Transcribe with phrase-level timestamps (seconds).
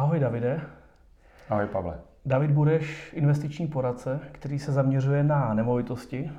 [0.00, 0.60] Ahoj Davide.
[1.50, 1.98] Ahoj Pavle.
[2.26, 6.30] David Bureš, investiční poradce, který se zaměřuje na nemovitosti,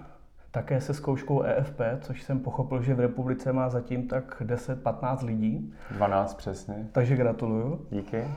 [0.51, 5.73] také se zkouškou EFP, což jsem pochopil, že v republice má zatím tak 10-15 lidí.
[5.91, 6.87] 12 přesně.
[6.91, 7.85] Takže gratuluju.
[7.91, 8.21] Díky.
[8.21, 8.27] Uh,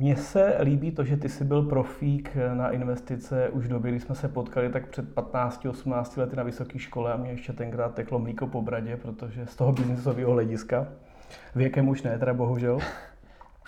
[0.00, 4.00] mně se líbí to, že ty jsi byl profík na investice už v době, kdy
[4.00, 8.18] jsme se potkali tak před 15-18 lety na vysoké škole a mě ještě tenkrát teklo
[8.18, 10.86] mlíko po bradě, protože z toho biznisového hlediska.
[11.54, 12.78] Věkem už ne, teda bohužel.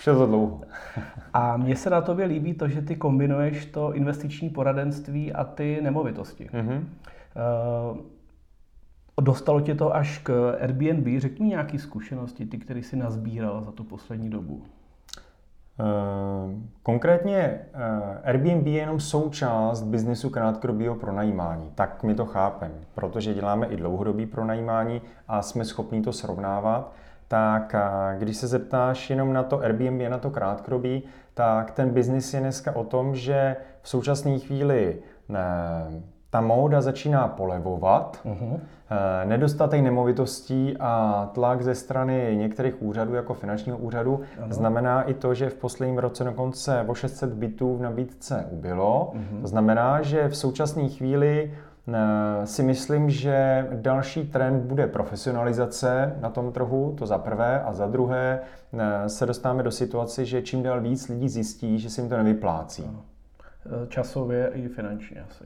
[0.02, 0.60] Už je to dlouho.
[1.34, 5.80] a mně se na tobě líbí to, že ty kombinuješ to investiční poradenství a ty
[5.82, 6.50] nemovitosti.
[6.52, 6.84] Mm-hmm.
[7.90, 7.98] Uh,
[9.20, 11.20] dostalo tě to až k Airbnb.
[11.20, 14.54] Řekni nějaké zkušenosti, ty, které jsi nazbíral za tu poslední dobu.
[14.54, 14.66] Uh,
[16.82, 17.80] konkrétně uh,
[18.24, 21.70] Airbnb je jenom součást biznesu krátkodobého pronajímání.
[21.74, 26.92] Tak my to chápeme, protože děláme i dlouhodobý pronajímání a jsme schopni to srovnávat
[27.32, 27.74] tak
[28.18, 31.02] když se zeptáš jenom na to Airbnb, na to krátkodobí,
[31.34, 34.98] tak ten biznis je dneska o tom, že v současné chvíli
[35.28, 35.40] ne,
[36.30, 38.60] ta móda začíná polevovat, uh-huh.
[39.24, 44.52] nedostatek nemovitostí a tlak ze strany některých úřadů, jako finančního úřadu, uh-huh.
[44.52, 49.12] znamená i to, že v posledním roce dokonce o 600 bytů v nabídce ubylo.
[49.14, 49.40] Uh-huh.
[49.40, 51.71] To znamená, že v současné chvíli Eh,
[52.44, 57.86] si myslím, že další trend bude profesionalizace na tom trhu, to za prvé, a za
[57.86, 58.40] druhé
[58.78, 62.16] eh, se dostáváme do situace, že čím dál víc lidí zjistí, že si jim to
[62.16, 62.90] nevyplácí.
[63.66, 65.44] Eh, časově i finančně asi.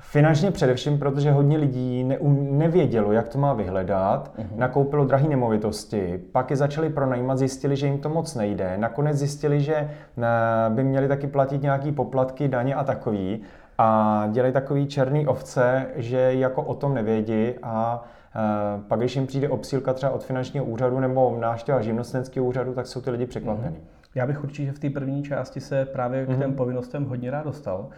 [0.00, 2.18] Finančně především, protože hodně lidí ne,
[2.50, 4.56] nevědělo, jak to má vyhledat, uh-huh.
[4.56, 9.60] nakoupilo drahé nemovitosti, pak je začali pronajímat, zjistili, že jim to moc nejde, nakonec zjistili,
[9.60, 9.90] že
[10.68, 13.42] by měli taky platit nějaký poplatky, daně a takový
[13.82, 18.04] a dělají takový černý ovce, že jako o tom nevědí a
[18.36, 22.86] e, pak, když jim přijde obsílka třeba od finančního úřadu nebo návštěva živnostenského úřadu, tak
[22.86, 23.76] jsou ty lidi překvapení.
[23.76, 24.14] Mm-hmm.
[24.14, 26.54] Já bych určitě v té první části se právě k těm mm-hmm.
[26.54, 27.88] povinnostem hodně rád dostal.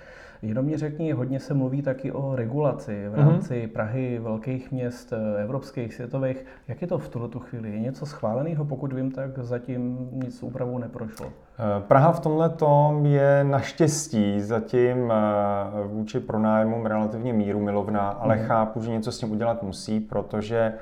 [0.42, 3.72] Jenom mě řekni, hodně se mluví taky o regulaci v rámci mm-hmm.
[3.72, 6.44] Prahy, velkých měst, eh, evropských, světových.
[6.68, 7.70] Jak je to v tuto chvíli?
[7.70, 8.64] Je něco schváleného?
[8.64, 11.26] Pokud vím, tak zatím nic úpravou neprošlo.
[11.26, 18.36] Eh, Praha v tomhle tom je naštěstí zatím eh, vůči pronájmům relativně míru milovná, ale
[18.36, 18.46] mm-hmm.
[18.46, 20.72] chápu, že něco s tím udělat musí, protože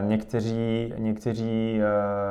[0.00, 1.80] Někteří, někteří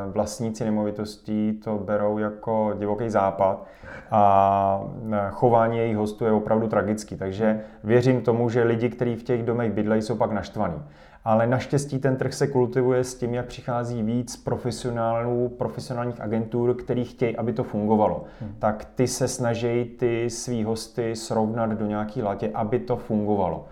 [0.08, 3.66] vlastníci nemovitostí to berou jako divoký západ
[4.12, 4.84] a
[5.32, 7.16] chování jejich hostů je opravdu tragický.
[7.16, 10.82] Takže věřím tomu, že lidi, kteří v těch domech bydlejí, jsou pak naštvaní.
[11.26, 17.06] Ale naštěstí ten trh se kultivuje s tím, jak přichází víc profesionálů, profesionálních agentur, který
[17.06, 18.24] chtějí, aby to fungovalo.
[18.42, 18.56] Hmm.
[18.60, 23.66] Tak ty se snaží ty svý hosty srovnat do nějaký latě, aby to fungovalo.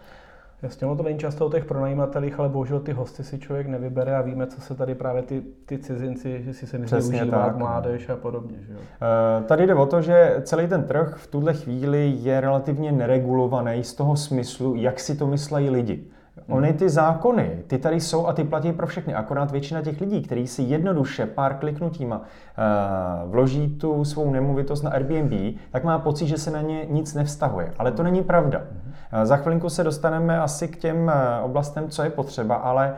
[0.64, 4.16] Jasně, ono to není často o těch pronajímatelích, ale bohužel ty hosty si člověk nevybere
[4.16, 7.58] a víme, co se tady právě ty, ty cizinci, že si se využívá tak.
[7.58, 8.58] mládež a podobně.
[8.68, 8.80] Že jo?
[9.02, 13.84] Eh, tady jde o to, že celý ten trh v tuhle chvíli je relativně neregulovaný
[13.84, 16.08] z toho smyslu, jak si to myslejí lidi.
[16.47, 19.14] Ony ty zákony, ty tady jsou a ty platí pro všechny.
[19.14, 24.92] Akorát většina těch lidí, kteří si jednoduše pár kliknutíma uh, vloží tu svou nemovitost na
[24.92, 27.74] Airbnb, tak má pocit, že se na ně nic nevztahuje.
[27.78, 28.59] Ale to není pravda.
[28.59, 32.94] Uh, za chvilinku se dostaneme asi k těm uh, oblastem, co je potřeba, ale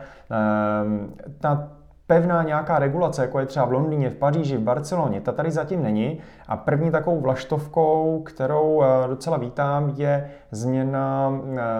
[1.40, 1.68] ta
[2.06, 5.82] pevná nějaká regulace, jako je třeba v Londýně, v Paříži, v Barceloně, ta tady zatím
[5.82, 6.20] není.
[6.48, 11.32] A první takovou vlaštovkou, kterou docela vítám, je změna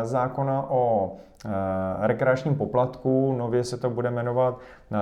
[0.03, 1.13] zákona o
[1.47, 4.59] Eh, rekreačním poplatku, nově se to bude jmenovat
[4.93, 4.99] eh,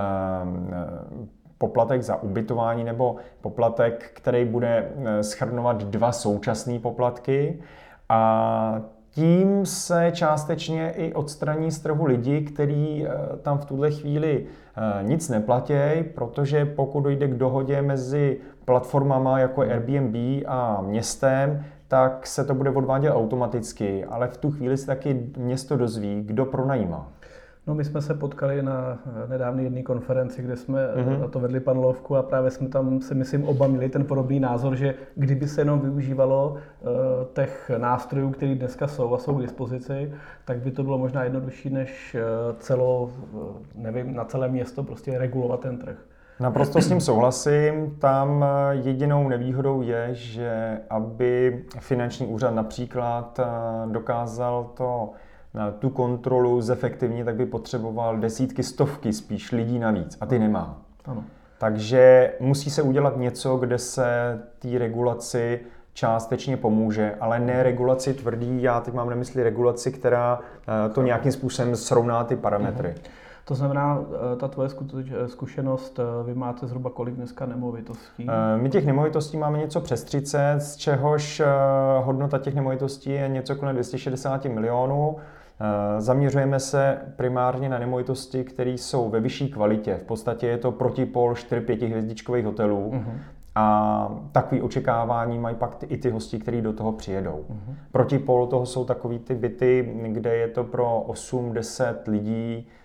[1.57, 7.59] poplatek za ubytování nebo poplatek, který bude eh, schrnovat dva současné poplatky.
[8.09, 8.81] A
[9.15, 13.05] tím se částečně i odstraní z trhu lidi, kteří
[13.41, 14.45] tam v tuhle chvíli
[15.01, 15.73] nic neplatí,
[16.15, 22.69] protože pokud dojde k dohodě mezi platformama jako Airbnb a městem, tak se to bude
[22.69, 27.11] odvádět automaticky, ale v tu chvíli se taky město dozví, kdo pronajímá.
[27.67, 31.19] No my jsme se potkali na nedávné jedné konferenci, kde jsme mm-hmm.
[31.19, 34.75] na to vedli panelovku a právě jsme tam si myslím oba měli ten podobný názor,
[34.75, 36.89] že kdyby se jenom využívalo uh,
[37.33, 40.13] těch nástrojů, které dneska jsou a jsou k dispozici,
[40.45, 43.41] tak by to bylo možná jednodušší, než uh, celo, uh,
[43.75, 45.97] nevím, na celé město prostě regulovat ten trh.
[46.39, 47.95] Naprosto s tím souhlasím.
[47.99, 53.45] Tam eh, jedinou nevýhodou je, že aby finanční úřad například eh,
[53.91, 55.32] dokázal to eh,
[55.79, 60.81] tu kontrolu zefektivně, tak by potřeboval desítky, stovky spíš lidí navíc a ty nemá.
[61.05, 61.23] Ano.
[61.57, 65.59] Takže musí se udělat něco, kde se té regulaci
[65.93, 70.39] částečně pomůže, ale ne regulaci tvrdý, já teď mám na mysli regulaci, která
[70.93, 72.89] to nějakým způsobem srovná ty parametry.
[72.89, 73.09] Mm-hmm.
[73.45, 73.99] To znamená,
[74.33, 78.27] eh, ta tvoje eh, zkušenost, eh, vy máte zhruba kolik dneska nemovitostí?
[78.55, 81.41] My těch nemovitostí máme něco přes 30, z čehož
[82.03, 85.15] hodnota těch nemovitostí je něco kolem 260 milionů.
[85.97, 89.97] Zaměřujeme se primárně na nemovitosti, které jsou ve vyšší kvalitě.
[89.97, 92.91] V podstatě je to protipol 4-5 hvězdičkových hotelů.
[92.93, 93.17] Uh-huh.
[93.55, 97.45] A takový očekávání mají pak ty, i ty hosti, kteří do toho přijedou.
[97.49, 97.75] Uh-huh.
[97.91, 102.82] Protipol toho jsou takový ty byty, kde je to pro 8-10 lidí Eh,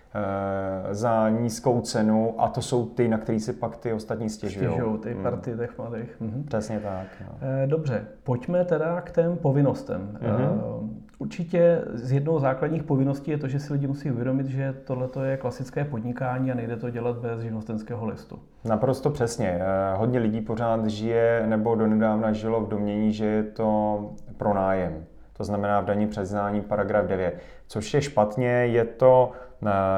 [0.91, 4.67] za nízkou cenu a to jsou ty, na který si pak ty ostatní stěžují.
[4.67, 5.23] Stěžují ty hmm.
[5.23, 6.15] party těch mladých.
[6.19, 6.43] Mhm.
[6.43, 7.07] Přesně tak.
[7.21, 7.37] No.
[7.41, 10.17] Eh, dobře, pojďme teda k těm povinnostem.
[10.21, 10.89] Mm-hmm.
[11.19, 15.37] Určitě z jednou základních povinností je to, že si lidi musí uvědomit, že tohle je
[15.37, 18.39] klasické podnikání a nejde to dělat bez živnostenského listu.
[18.65, 19.59] Naprosto přesně.
[19.95, 23.99] Hodně lidí pořád žije nebo donedávna žilo v domění, že je to
[24.37, 25.03] pronájem.
[25.39, 27.37] To znamená v daní přiznání paragraf 9.
[27.67, 29.31] Což je špatně, je to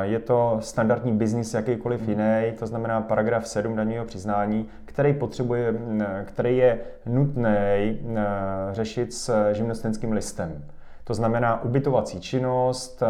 [0.02, 5.74] je to standardní biznis jakýkoliv jiný, to znamená paragraf 7 daňového přiznání, který potřebuje,
[6.26, 8.00] který je nutný
[8.72, 10.66] řešit s živnostenským listem.
[11.04, 13.04] To znamená ubytovací činnost,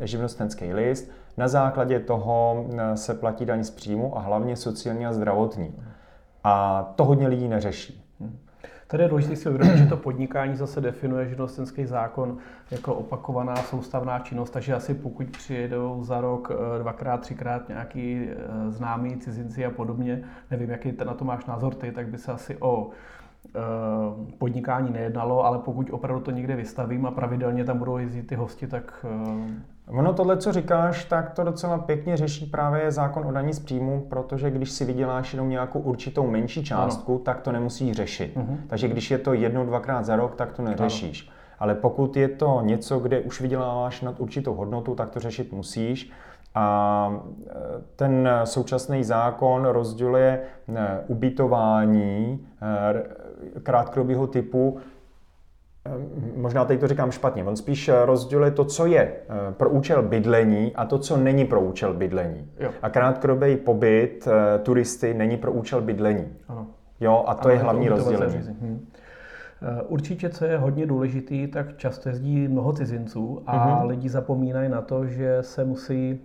[0.00, 5.82] živnostenský list, na základě toho se platí daň z příjmu a hlavně sociální a zdravotní.
[6.44, 8.07] A to hodně lidí neřeší.
[8.90, 12.38] Tady je důležité si uvědomit, že to podnikání zase definuje živnostenský zákon
[12.70, 18.36] jako opakovaná soustavná činnost, takže asi pokud přijedou za rok eh, dvakrát, třikrát nějaký eh,
[18.70, 22.56] známý cizinci a podobně, nevím, jaký na to máš názor ty, tak by se asi
[22.60, 22.90] o
[23.46, 23.58] eh,
[24.38, 28.66] podnikání nejednalo, ale pokud opravdu to někde vystavím a pravidelně tam budou jezdit ty hosti,
[28.66, 29.06] tak
[29.90, 34.00] Ono tohle, co říkáš, tak to docela pěkně řeší právě zákon o daní z příjmu,
[34.00, 37.24] protože když si vyděláš jenom nějakou určitou menší částku, ano.
[37.24, 38.36] tak to nemusíš řešit.
[38.36, 38.56] Uh-huh.
[38.66, 41.28] Takže když je to jednou, dvakrát za rok, tak to neřešíš.
[41.28, 41.38] Ano.
[41.58, 46.10] Ale pokud je to něco, kde už vyděláváš nad určitou hodnotu, tak to řešit musíš.
[46.54, 47.54] A e,
[47.96, 50.40] ten současný zákon rozděluje
[50.76, 54.78] e, ubytování e, krátkodobého typu
[56.36, 60.02] možná teď to říkám špatně, on spíš eh, rozděluje to, co je eh, pro účel
[60.02, 62.50] bydlení a to, co není pro účel bydlení.
[62.58, 62.70] Jo.
[62.82, 66.36] A krátkodobý pobyt eh, turisty není pro účel bydlení.
[66.48, 66.66] Ano.
[67.00, 68.36] Jo, a to ano, je hlavní rozdělení.
[68.60, 68.86] Hmm.
[69.86, 73.86] Určitě, co je hodně důležitý, tak často jezdí mnoho cizinců a uh-huh.
[73.86, 76.20] lidi zapomínají na to, že se musí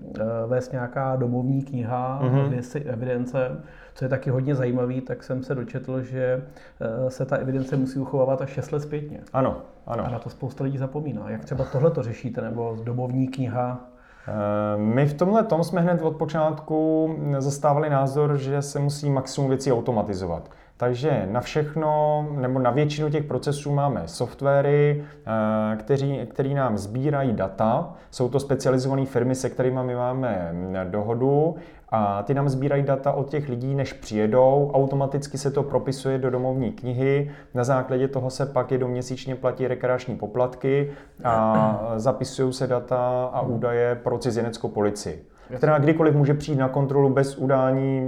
[0.48, 2.82] vést nějaká domovní kniha, uh-huh.
[2.86, 3.62] evidence,
[3.96, 6.44] co je taky hodně zajímavý, tak jsem se dočetl, že
[6.82, 9.20] eh, se ta evidence musí uchovávat až 6 let zpětně.
[9.34, 9.58] Ano,
[9.88, 10.06] ano.
[10.06, 11.30] A na to spousta lidí zapomíná.
[11.30, 13.90] Jak třeba tohle to řešíte, nebo domovní kniha?
[14.28, 19.50] Eh, my v tomhle tom jsme hned od počátku zastávali názor, že se musí maximum
[19.50, 20.50] věcí automatizovat.
[20.84, 27.34] Takže na všechno, nebo na většinu těch procesů máme softwary, eh, který, který nám sbírají
[27.34, 27.94] data.
[28.12, 30.52] Jsou to specializované firmy, se kterými my máme
[30.90, 31.56] dohodu.
[31.90, 36.30] A ty nám sbírají data od těch lidí, než přijedou, automaticky se to propisuje do
[36.30, 40.92] domovní knihy, na základě toho se pak jednou měsíčně platí rekreační poplatky
[41.24, 47.10] a zapisují se data a údaje pro cizineckou policii která kdykoliv může přijít na kontrolu
[47.10, 48.02] bez udání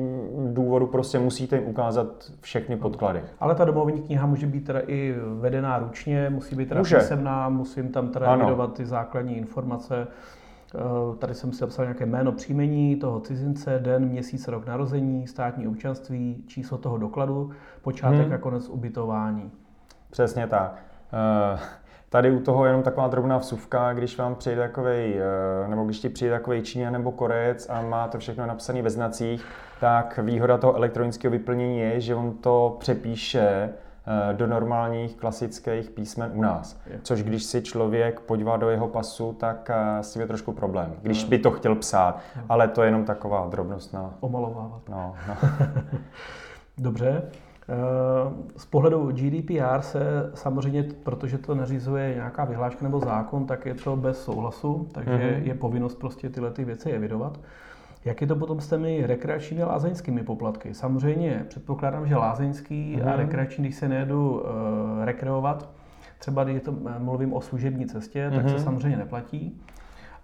[0.54, 3.22] důvodu, prostě musíte jim ukázat všechny podklady.
[3.40, 6.98] Ale ta domovní kniha může být teda i vedená ručně, musí být teda může.
[6.98, 10.08] písemná, musím tam teda evidovat ty základní informace.
[10.76, 15.68] Eh, tady jsem si napsal nějaké jméno, příjmení toho cizince, den, měsíc, rok narození, státní
[15.68, 18.34] občanství, číslo toho dokladu, počátek hmm.
[18.34, 19.52] a konec ubytování.
[20.12, 20.84] Přesně tak.
[21.54, 21.60] Uh...
[22.16, 26.10] Tady u toho jenom taková drobná vsuvka, když vám přijde takový, eh, nebo když ti
[26.10, 29.46] přijde takový Číňan nebo Korec a má to všechno napsané ve znacích,
[29.80, 33.70] tak výhoda toho elektronického vyplnění je, že on to přepíše
[34.08, 36.80] Eh, do normálních klasických písmen u nás.
[37.02, 40.94] Což když si člověk podívá do jeho pasu, tak eh, s tím je trošku problém.
[41.02, 42.20] Když by to chtěl psát,
[42.50, 44.14] ale to je jenom taková drobnost na...
[44.20, 44.82] Omalovávat.
[44.90, 45.36] No, no.
[46.78, 47.22] Dobře.
[47.70, 53.74] Eh, z pohledu GDPR se samozřejmě, protože to nařizuje nějaká vyhláška nebo zákon, tak je
[53.74, 55.48] to bez souhlasu, takže mm-hmm.
[55.48, 57.40] je povinnost prostě tyhle ty věci evidovat.
[58.06, 60.74] Jak je to potom s těmi rekreačními a lázeňskými poplatky?
[60.74, 63.08] Samozřejmě předpokládám, že lázeňský hmm.
[63.08, 63.20] a mhm.
[63.20, 64.46] rekreační, když se nejedu uh,
[65.06, 65.70] rekreovat,
[66.20, 68.50] třeba když to, eh, mluvím o služební cestě, tak hmm.
[68.50, 68.64] se mhm.
[68.64, 69.62] samozřejmě neplatí.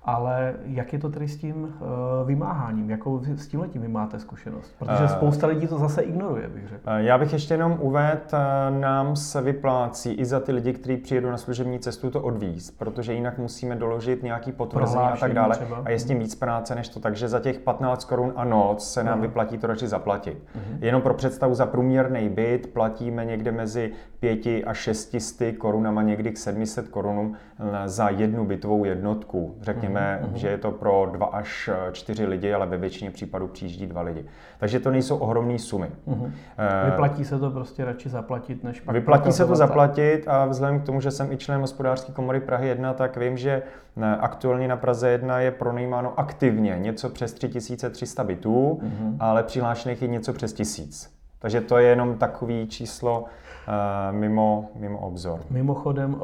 [0.03, 1.70] Ale jak je to tedy s tím uh,
[2.27, 2.89] vymáháním?
[2.89, 4.75] Jakou s tím letím vy máte zkušenost?
[4.79, 6.89] Protože spousta lidí to zase ignoruje, bych řekl.
[6.98, 8.22] Já bych ještě jenom uvedl,
[8.79, 13.13] nám se vyplácí i za ty lidi, kteří přijedou na služební cestu to odvíz, protože
[13.13, 15.55] jinak musíme doložit nějaký potvrzení a tak dále.
[15.55, 15.81] Třeba.
[15.86, 18.93] A je s tím víc práce než to, takže za těch 15 korun a noc
[18.93, 19.22] se nám no.
[19.22, 20.38] vyplatí to radši zaplatit.
[20.38, 20.77] Uh-huh.
[20.81, 26.38] Jenom pro představu za průměrný byt platíme někde mezi 5 a 600 korunama, někdy k
[26.38, 27.36] 700 korunům
[27.86, 30.38] za jednu bytovou jednotku, řekněme řekněme, mm-hmm.
[30.38, 34.25] že je to pro dva až čtyři lidi, ale ve většině případů přijíždí dva lidi.
[34.60, 35.88] Takže to nejsou ohromné sumy.
[36.07, 36.31] Mm-hmm.
[36.86, 40.83] Vyplatí se to prostě radši zaplatit, než pak Vyplatí se to zaplatit a vzhledem k
[40.83, 43.62] tomu, že jsem i člen hospodářské komory Prahy 1, tak vím, že
[44.19, 49.15] aktuálně na Praze 1 je pronajímáno aktivně něco přes 3300 bytů, mm-hmm.
[49.19, 51.10] ale přihlášených je něco přes tisíc.
[51.39, 53.50] Takže to je jenom takový číslo, Eh,
[54.12, 55.39] mimo, mimo obzor.
[55.50, 56.15] Mimochodem,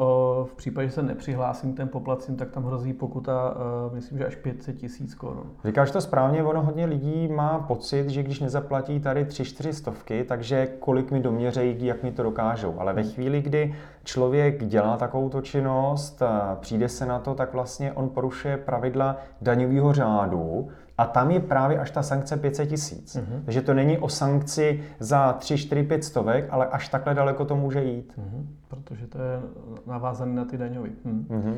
[0.44, 3.54] v případě, že se nepřihlásím těm poplacím, tak tam hrozí pokuta,
[3.92, 5.52] eh, myslím, že až 500 tisíc korun.
[5.66, 10.68] Říkáš to správně, ono hodně lidí má pocit, že když nezaplatí tady 3-4 stovky, takže
[10.80, 12.76] kolik mi doměřejí, jak mi to dokážou.
[12.78, 16.24] Ale ve chvíli, kdy člověk dělá takovou činnost,
[16.60, 21.80] přijde se na to, tak vlastně on porušuje pravidla daňového řádu, a tam je právě
[21.80, 23.16] až ta sankce 500 tisíc.
[23.16, 23.44] Mm-hmm.
[23.46, 27.56] Takže to není o sankci za 3, 4, 5 stovek, ale až takhle daleko to
[27.56, 28.14] může jít.
[28.18, 28.46] Mm-hmm.
[28.68, 29.40] Protože to je
[29.88, 30.90] navázané na ty daňové.
[31.06, 31.56] Mm-hmm.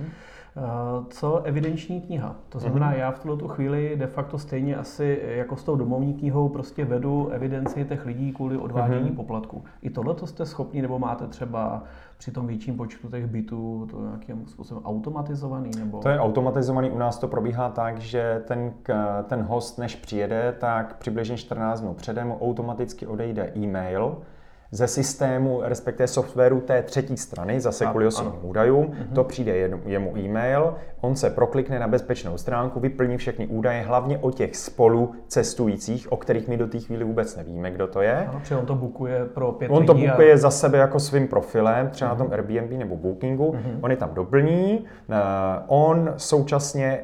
[1.10, 2.36] Co evidenční kniha?
[2.50, 2.98] To znamená, mm-hmm.
[2.98, 7.30] já v tuto chvíli de facto stejně asi jako s tou domovní knihou prostě vedu
[7.30, 9.16] evidenci těch lidí kvůli odvádění mm-hmm.
[9.16, 9.64] poplatku.
[9.82, 11.84] I tohle to jste schopni, nebo máte třeba
[12.20, 15.72] při tom větším počtu těch bytů to nějakým způsobem automatizovaný?
[15.80, 16.00] Nebo...
[16.00, 18.74] To je automatizovaný, u nás to probíhá tak, že ten,
[19.28, 24.18] ten host, než přijede, tak přibližně 14 dnů předem automaticky odejde e-mail,
[24.72, 29.14] ze systému, respektive softwaru té třetí strany, zase kvůli osobním údajům, mm-hmm.
[29.14, 34.32] to přijde jemu e-mail, on se proklikne na bezpečnou stránku, vyplní všechny údaje, hlavně o
[34.32, 38.28] těch spolu cestujících, o kterých my do té chvíli vůbec nevíme, kdo to je.
[38.28, 40.38] Ano, on to bukuje pro pět On to bukuje a...
[40.38, 42.14] za sebe jako svým profilem, třeba mm-hmm.
[42.14, 42.34] na tom mhm.
[42.34, 43.80] Airbnb nebo Bookingu, mm-hmm.
[43.82, 44.86] on je tam doplní,
[45.68, 47.00] on současně,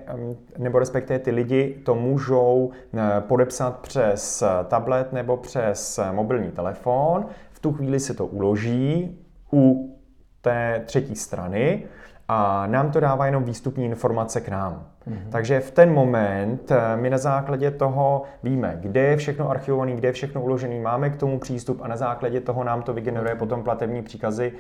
[0.58, 2.72] nebo respektive ty lidi to můžou
[3.20, 7.26] podepsat přes tablet nebo přes mobilní telefon,
[7.66, 9.18] tu chvíli se to uloží
[9.54, 9.96] u
[10.42, 11.84] té třetí strany
[12.28, 14.88] a nám to dává jenom výstupní informace k nám.
[15.08, 15.30] Mm-hmm.
[15.30, 20.08] Takže v ten moment eh, my na základě toho víme, kde je všechno archivované, kde
[20.08, 23.64] je všechno uložené, máme k tomu přístup a na základě toho nám to vygeneruje potom
[23.64, 24.54] platební příkazy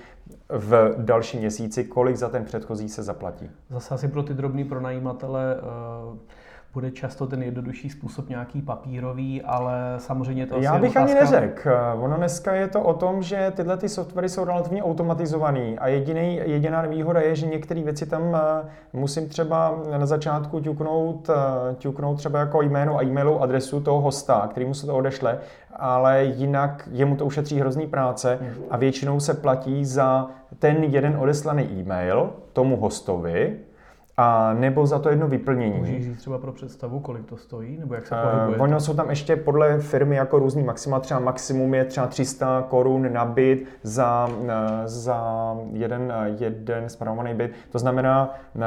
[0.49, 3.49] v dalším měsíci, kolik za ten předchozí se zaplatí.
[3.69, 6.17] Zase asi pro ty drobný pronajímatele uh
[6.75, 11.01] bude často ten jednodušší způsob nějaký papírový, ale samozřejmě to Já bych otázka...
[11.03, 11.71] ani neřekl.
[11.99, 16.41] Ono dneska je to o tom, že tyhle ty softwary jsou relativně automatizované a jediný,
[16.45, 22.17] jediná výhoda je, že některé věci tam eh, musím třeba na začátku ťuknout, eh, ťuknout
[22.17, 25.39] třeba jako jméno a e-mailovou adresu toho hosta, kterýmu se to odešle,
[25.75, 28.39] ale jinak jemu to ušetří hrozný práce
[28.69, 30.29] a většinou se platí za
[30.59, 33.57] ten jeden odeslaný e-mail tomu hostovi,
[34.17, 35.77] a nebo za to jedno vyplnění.
[35.77, 38.57] Můžeš říct třeba pro představu, kolik to stojí, nebo jak se pohybuje?
[38.57, 42.65] Uh, ono jsou tam ještě podle firmy jako různý maxima, třeba maximum je třeba 300
[42.69, 44.47] korun na byt za, uh,
[44.85, 47.51] za jeden, uh, jeden spravovaný byt.
[47.71, 48.61] To znamená, uh,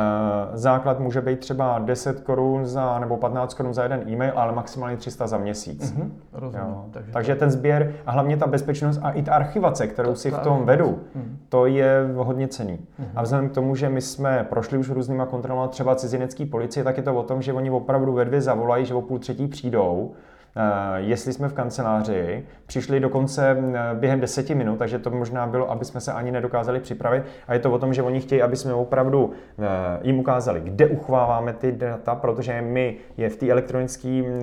[0.53, 4.97] základ může být třeba 10 korun za, nebo 15 korun za jeden e-mail, ale maximálně
[4.97, 5.95] 300 za měsíc.
[5.95, 6.75] Uh-huh, rozumím.
[6.91, 10.31] Takže, Takže ten sběr a hlavně ta bezpečnost a i ta archivace, kterou to, si
[10.31, 11.23] v tom vedu, uh-huh.
[11.49, 12.79] to je hodně cený.
[13.01, 13.07] Uh-huh.
[13.17, 16.97] A vzhledem k tomu, že my jsme prošli už různýma kontrolovat třeba cizinecký policie, tak
[16.97, 20.15] je to o tom, že oni opravdu ve dvě zavolají, že o půl třetí přijdou,
[20.57, 25.71] Eh, jestli jsme v kanceláři, přišli dokonce eh, během deseti minut, takže to možná bylo,
[25.71, 27.23] aby jsme se ani nedokázali připravit.
[27.49, 29.65] A je to o tom, že oni chtějí, aby jsme opravdu eh,
[30.03, 34.41] jim ukázali, kde uchováváme ty data, protože my je v té elektronickém,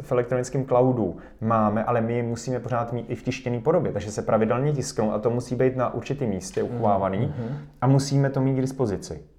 [0.00, 4.10] v elektronickém cloudu máme, ale my je musíme pořád mít i v tištěné podobě, takže
[4.10, 7.56] se pravidelně tisknou a to musí být na určitém místě uchovávaný mm-hmm.
[7.80, 9.31] a musíme to mít k dispozici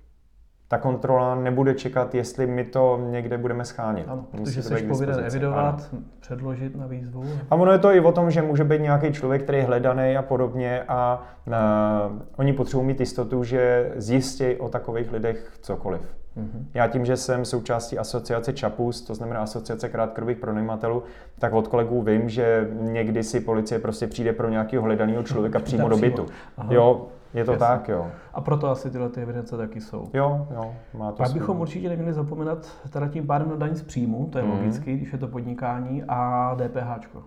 [0.74, 4.06] ta kontrola nebude čekat, jestli my to někde budeme schánět.
[4.10, 6.02] Ano, protože jsi povinen evidovat, ano.
[6.20, 7.24] předložit na výzvu.
[7.50, 10.18] A ono je to i o tom, že může být nějaký člověk, který je hledaný
[10.18, 11.54] a podobně a uh,
[12.36, 16.02] oni potřebují mít jistotu, že zjistí o takových lidech cokoliv.
[16.38, 16.66] Mm-hmm.
[16.74, 21.04] Já tím, že jsem součástí asociace ČAPUS, to znamená asociace krátkodobých pronajímatelů,
[21.40, 25.90] tak od kolegů vím, že někdy si policie prostě přijde pro nějakého hledaného člověka přímo
[25.90, 26.26] do bytu.
[26.58, 26.74] Aha.
[26.74, 27.68] Jo, je to Jasně.
[27.68, 28.08] tak, jo.
[28.34, 30.10] A proto asi tyhle ty evidence taky jsou.
[30.14, 31.40] Jo, jo, má to Pak svůj.
[31.40, 34.52] bychom určitě neměli zapomínat teda tím pádem na daň z příjmu, to je mm.
[34.52, 37.18] logicky, když je to podnikání, a DPH.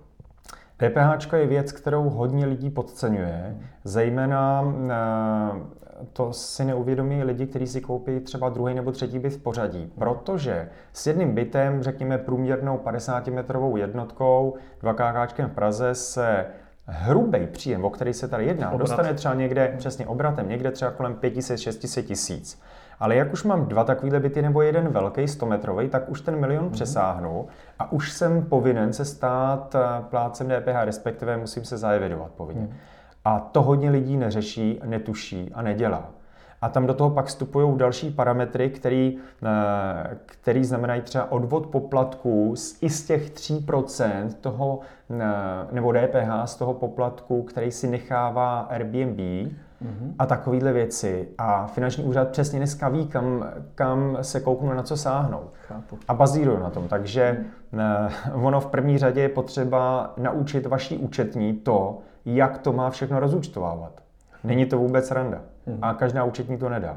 [0.76, 5.76] DPH je věc, kterou hodně lidí podceňuje, zejména eh,
[6.12, 10.68] to si neuvědomí lidi, kteří si koupí třeba druhý nebo třetí byt v pořadí, protože
[10.92, 16.46] s jedním bytem, řekněme průměrnou 50-metrovou jednotkou, 2 KK v Praze se
[16.87, 18.81] hrubý příjem, o který se tady jedná, Obrat.
[18.81, 22.61] dostane třeba někde přesně obratem, někde třeba kolem 500-600 tisíc.
[23.00, 26.64] Ale jak už mám dva takovýhle byty nebo jeden velký 100-metrový, tak už ten milion
[26.64, 26.71] mm-hmm.
[26.71, 27.47] přesáhnu
[27.78, 32.61] a už jsem povinen se stát eh, plácem DPH, respektive musím se zaevidovat povinně.
[32.61, 32.75] Mm.
[33.25, 36.11] A to hodně lidí neřeší, netuší a nedělá.
[36.62, 42.56] A tam do toho pak vstupují další parametry, který, eh, který znamenají třeba odvod poplatků
[42.56, 45.25] z, i z těch 3% toho, eh,
[45.72, 50.14] nebo DPH z toho poplatku, který si nechává Airbnb mm-hmm.
[50.18, 51.28] a takovéhle věci.
[51.38, 55.40] A finanční úřad přesně dneska ví, kam, kam se kouknou, na co sáhnou.
[55.68, 55.98] Chápu.
[56.08, 56.88] A bazírují na tom.
[56.88, 58.44] Takže mm.
[58.44, 63.92] ono v první řadě je potřeba naučit vaší účetní to, jak to má všechno rozúčtovávat.
[64.44, 65.40] Není to vůbec randa.
[65.66, 65.78] Hmm.
[65.82, 66.96] A každá účetní to nedá.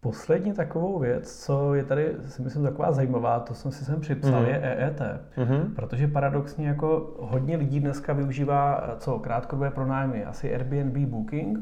[0.00, 4.40] Poslední takovou věc, co je tady, si myslím, taková zajímavá, to jsem si sem připsal,
[4.40, 4.46] mm.
[4.46, 5.00] je EET.
[5.36, 5.74] Mm-hmm.
[5.74, 11.58] Protože paradoxně jako hodně lidí dneska využívá co krátkodobé pronájmy, asi Airbnb Booking.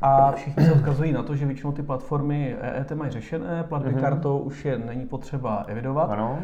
[0.00, 4.00] A všichni se odkazují na to, že většinou ty platformy EET mají řešené, platby mm-hmm.
[4.00, 6.10] kartou už je není potřeba evidovat.
[6.10, 6.38] Ano.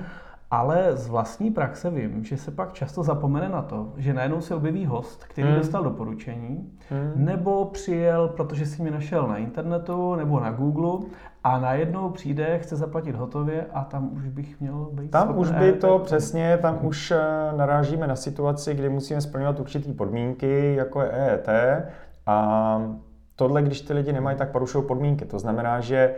[0.50, 4.54] Ale z vlastní praxe vím, že se pak často zapomene na to, že najednou se
[4.54, 5.56] objeví host, který hmm.
[5.56, 7.12] dostal doporučení, hmm.
[7.14, 11.08] nebo přijel, protože si mě našel na internetu nebo na Google
[11.44, 15.72] a najednou přijde, chce zaplatit hotově a tam už bych měl být Tam už by
[15.72, 17.18] to přesně, tam už eh,
[17.56, 21.48] narážíme na situaci, kdy musíme splňovat určité podmínky, jako je EET
[22.26, 22.82] a
[23.36, 25.24] tohle, když ty lidi nemají, tak porušují podmínky.
[25.24, 26.14] To znamená, že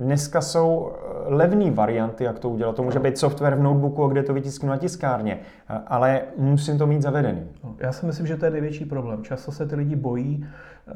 [0.00, 2.76] Dneska jsou eh, levné varianty, jak to udělat.
[2.76, 5.38] To může být software v notebooku, kde to vytisknu na tiskárně,
[5.70, 7.42] eh, ale musím to mít zavedený.
[7.64, 9.24] No, já si myslím, že to je největší problém.
[9.24, 10.46] Často se ty lidi bojí,
[10.88, 10.92] eh,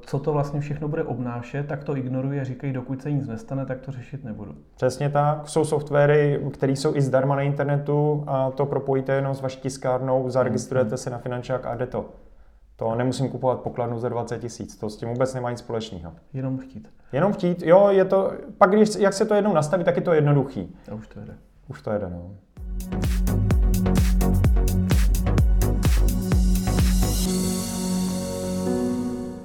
[0.00, 3.66] co to vlastně všechno bude obnášet, tak to ignorují a říkají, dokud se nic nestane,
[3.66, 4.54] tak to řešit nebudu.
[4.76, 5.48] Přesně tak.
[5.48, 10.30] Jsou softwary, které jsou i zdarma na internetu a to propojíte jenom s vaší tiskárnou,
[10.30, 10.98] zaregistrujete hmm.
[10.98, 12.04] se na finančák a jde to.
[12.76, 16.12] To nemusím kupovat pokladnu za 20 tisíc, to s tím vůbec nemá nic společného.
[16.32, 16.88] Jenom chtít.
[17.12, 20.12] Jenom chtít, jo, je to, pak když, jak se to jednou nastaví, tak je to
[20.12, 20.76] jednoduchý.
[20.90, 21.34] A už to jede.
[21.68, 22.30] Už to jede, no.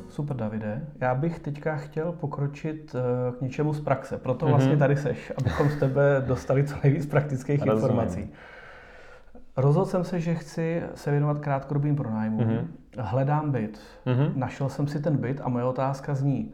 [0.10, 0.82] Super, Davide.
[1.02, 4.18] Já bych teďka chtěl pokročit eh, k něčemu z praxe.
[4.18, 4.50] Proto mm-hmm.
[4.50, 7.78] vlastně tady seš, abychom z tebe dostali co nejvíc praktických Rozumím.
[7.78, 8.30] informací.
[9.58, 12.48] Rozhodl jsem se, že chci se věnovat krátkodobým pronájmům.
[12.48, 12.68] Mm-hmm.
[12.98, 13.80] Hledám byt.
[14.06, 14.32] Mm-hmm.
[14.36, 16.54] Našel jsem si ten byt a moje otázka zní,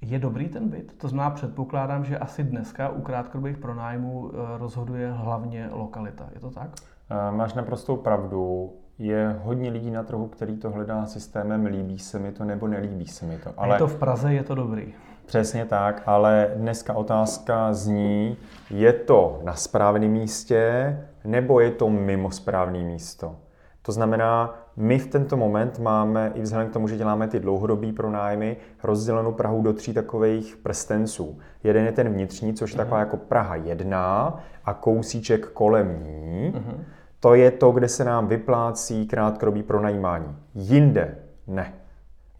[0.00, 0.94] je dobrý ten byt?
[0.98, 6.28] To znamená, předpokládám, že asi dneska u krátkodobých pronájmů eh, rozhoduje hlavně lokalita.
[6.34, 6.68] Je to tak?
[7.10, 8.72] Eh, máš naprostou pravdu.
[8.98, 13.06] Je hodně lidí na trhu, který to hledá systémem líbí se mi to nebo nelíbí
[13.06, 13.50] se mi to.
[13.56, 13.74] Ale...
[13.74, 14.94] Je to v Praze, je to dobrý.
[15.26, 18.36] Přesně tak, ale dneska otázka zní,
[18.70, 23.36] je to na správném místě nebo je to mimo správné místo?
[23.82, 27.92] To znamená, my v tento moment máme, i vzhledem k tomu, že děláme ty dlouhodobý
[27.92, 31.38] pronájmy, rozdělenou Prahu do tří takových prstenců.
[31.64, 33.06] Jeden je ten vnitřní, což je taková mhm.
[33.06, 36.52] jako Praha 1 a kousíček kolem ní.
[36.56, 36.84] Uh-huh.
[37.20, 40.36] To je to, kde se nám vyplácí krátkodobý pronajímání.
[40.54, 41.74] Jinde ne.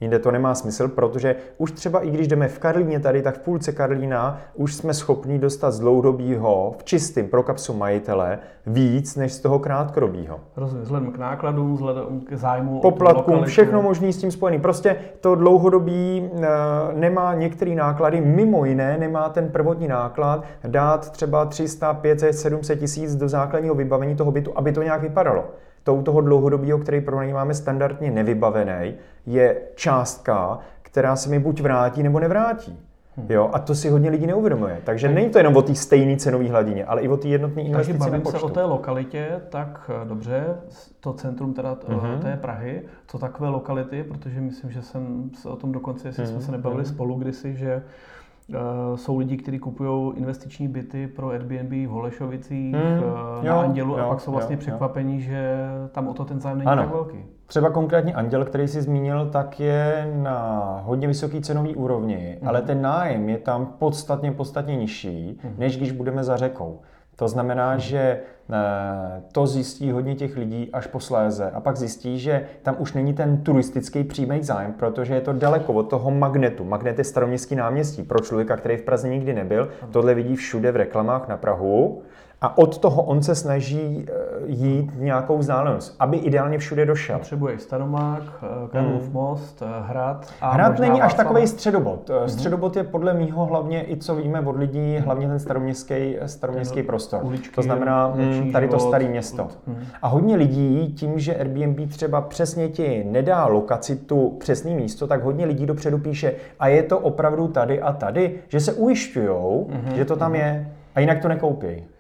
[0.04, 3.38] Jinde to nemá smysl, protože už třeba i když jdeme v Karlíně tady, tak v
[3.38, 9.32] půlce Karlína už jsme schopni dostat z dlouhodobího v čistým pro kapsu majitele víc než
[9.32, 10.40] z toho krátkodobího.
[10.56, 12.80] Rozumím, vzhledem k nákladům, vzhledem k zájmu.
[12.80, 14.60] Poplatkům, všechno možné s tím spojený.
[14.60, 16.48] Prostě to dlouhodobí e,
[16.94, 23.16] nemá některé náklady, mimo jiné nemá ten prvotní náklad dát třeba 300, 500, 700 tisíc
[23.16, 25.44] do základního vybavení toho bytu, aby to nějak vypadalo
[25.84, 28.94] to u toho dlouhodobého, který pronajímáme standardně nevybavený,
[29.26, 32.78] je částka, která se mi buď vrátí nebo nevrátí.
[33.16, 33.26] Hmm.
[33.30, 34.80] Jo, a to si hodně lidí neuvědomuje.
[34.84, 37.98] Takže není to jenom o té stejné cenové hladině, ale i o té jednotné investici.
[37.98, 40.44] Takže bavím se o té lokalitě, tak eh, dobře,
[41.00, 42.18] to centrum teda mm-hmm.
[42.18, 46.28] té Prahy, co takové lokality, protože myslím, že jsem se o tom dokonce, jestli mm-hmm.
[46.28, 46.94] jsme se nebavili mm-hmm.
[46.94, 47.82] spolu kdysi, že
[48.94, 53.98] jsou lidi, kteří kupují investiční byty pro Airbnb v Holešovicích, hmm, uh, na jo, Andělu
[53.98, 55.20] jo, a pak jsou vlastně jo, překvapení, jo.
[55.20, 55.56] že
[55.92, 56.82] tam o to ten zájem není ano.
[56.82, 57.18] tak velký.
[57.46, 62.48] Třeba konkrétně Anděl, který jsi zmínil, tak je na hodně vysoký cenový úrovni, hmm.
[62.48, 65.54] ale ten nájem je tam podstatně, podstatně nižší, hmm.
[65.58, 66.80] než když budeme za řekou.
[67.16, 72.46] To znamená, že eh, to zjistí hodně těch lidí až posléze a pak zjistí, že
[72.62, 76.64] tam už není ten turistický přímý zájem, protože je to daleko od toho magnetu.
[76.64, 78.02] Magnet je staroměstský náměstí.
[78.02, 82.02] Pro člověka, který v Praze nikdy nebyl, tohle vidí všude v reklamách na Prahu
[82.44, 84.12] a od toho on se snaží eh,
[84.46, 87.18] jít nějakou vzdálenost, aby ideálně všude došel.
[87.18, 89.12] Potřebuje Staromák, eh, Karlov hmm.
[89.12, 90.26] most, eh, Hrad.
[90.40, 92.10] A Hrad není až takový středobod.
[92.10, 92.28] Hmm.
[92.28, 97.24] Středobod je podle mýho hlavně i co víme od lidí, hlavně ten staroměstský, staroměstský prostor.
[97.24, 99.48] Uličky, to znamená hmm, tady to staré město.
[99.66, 99.86] Hmm.
[100.02, 105.46] A hodně lidí tím, že Airbnb třeba přesně ti nedá lokacitu přesné místo, tak hodně
[105.46, 109.28] lidí dopředu píše a je to opravdu tady a tady, že se ujišťují,
[109.70, 109.94] hmm.
[109.94, 110.40] že to tam hmm.
[110.40, 111.93] je a jinak to nekoupí.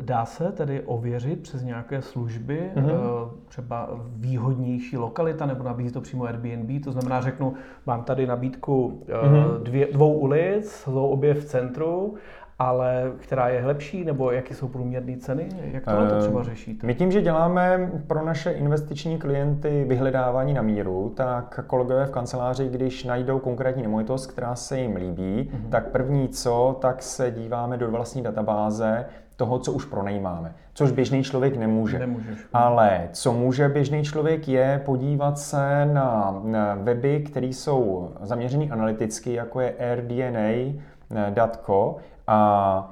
[0.00, 3.30] Dá se tedy ověřit přes nějaké služby, mm-hmm.
[3.48, 7.54] třeba výhodnější lokalita, nebo nabízí to přímo Airbnb, to znamená, řeknu,
[7.86, 9.62] mám tady nabídku mm-hmm.
[9.62, 12.14] dvě, dvou ulic, jsou obě v centru
[12.58, 15.48] ale která je lepší, nebo jaké jsou průměrné ceny?
[15.72, 16.86] Jak tohle to třeba řešíte?
[16.86, 22.68] My tím, že děláme pro naše investiční klienty vyhledávání na míru, tak kolegové v kanceláři,
[22.68, 25.68] když najdou konkrétní nemovitost, která se jim líbí, mm-hmm.
[25.70, 30.54] tak první co, tak se díváme do vlastní databáze toho, co už pronajímáme.
[30.74, 31.98] Což běžný člověk nemůže.
[31.98, 32.38] Nemůžeš.
[32.52, 36.42] Ale co může běžný člověk je podívat se na,
[36.82, 40.76] weby, které jsou zaměřený analyticky, jako je AirDNA.co
[42.26, 42.90] a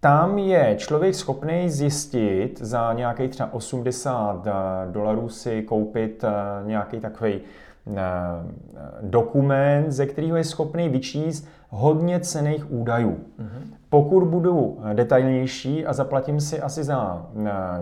[0.00, 4.50] tam je člověk schopný zjistit za nějaký třeba 80 eh,
[4.92, 6.30] dolarů si koupit eh,
[6.66, 8.00] nějaký takový eh,
[9.02, 13.10] dokument, ze kterého je schopný vyčíst hodně cených údajů.
[13.10, 13.74] Mm-hmm.
[13.88, 17.26] Pokud budu detailnější a zaplatím si asi za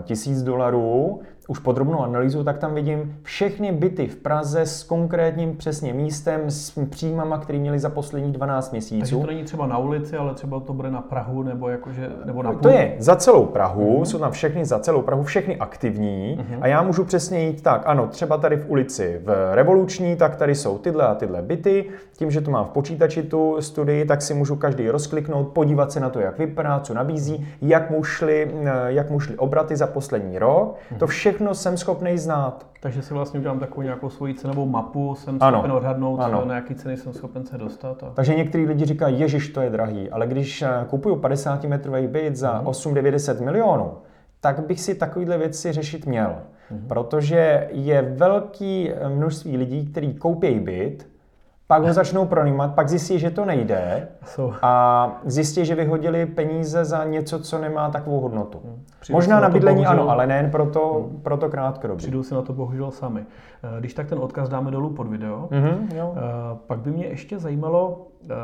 [0.03, 1.21] tisíc dolarů,
[1.51, 6.79] už podrobnou analýzu, tak tam vidím všechny byty v Praze s konkrétním přesně místem, s
[6.89, 8.99] příjmama, který měli za posledních 12 měsíců.
[8.99, 12.43] Takže to není třeba na ulici, ale třeba to bude na Prahu nebo, jakože, nebo
[12.43, 12.59] na půl.
[12.59, 14.03] To je za celou Prahu, uh-huh.
[14.03, 16.57] jsou tam všechny za celou Prahu, všechny aktivní uh-huh.
[16.61, 20.55] a já můžu přesně jít tak, ano, třeba tady v ulici v Revoluční, tak tady
[20.55, 21.85] jsou tyhle a tyhle byty,
[22.17, 25.99] tím, že to mám v počítači tu studii, tak si můžu každý rozkliknout, podívat se
[25.99, 28.51] na to, jak vypadá, co nabízí, jak mu šly,
[28.87, 30.75] jak mu šly obraty za poslední rok.
[30.75, 30.97] Uh-huh.
[30.97, 32.67] To všechno všechno jsem schopný znát.
[32.79, 35.57] Takže si vlastně udělám takovou nějakou svoji cenovou mapu, jsem ano.
[35.57, 36.45] schopen odhadnout, ano.
[36.45, 38.03] na jaký ceny jsem schopen se dostat.
[38.03, 38.09] A...
[38.13, 42.35] Takže některý lidi říkají, ježiš, to je drahý, ale když eh, kupuju 50 metrový byt
[42.35, 42.67] za mm.
[42.67, 43.93] 8-9 milionů,
[44.39, 46.35] tak bych si takovéhle věci řešit měl.
[46.71, 46.87] Mm.
[46.87, 51.07] Protože je velký množství lidí, kteří koupí byt,
[51.71, 54.07] pak ho začnou pronímat, pak zjistí, že to nejde
[54.61, 58.61] a zjistí, že vyhodili peníze za něco, co nemá takovou hodnotu.
[58.65, 58.83] Hmm.
[58.99, 60.01] Přijdou Možná na bydlení bohužel...
[60.01, 61.21] ano, ale nejen pro to, hmm.
[61.21, 61.97] pro to krátkodobě.
[61.97, 63.25] Přijdou si na to bohužel sami.
[63.63, 66.13] Eh, když tak ten odkaz dáme dolů pod video, mm-hmm, jo.
[66.17, 66.21] Eh,
[66.67, 68.35] pak by mě ještě zajímalo, eh,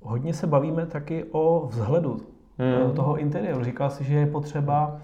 [0.00, 2.16] hodně se bavíme taky o vzhledu
[2.58, 2.92] hmm.
[2.94, 3.64] toho interiéru.
[3.64, 4.96] Říkal si, že je potřeba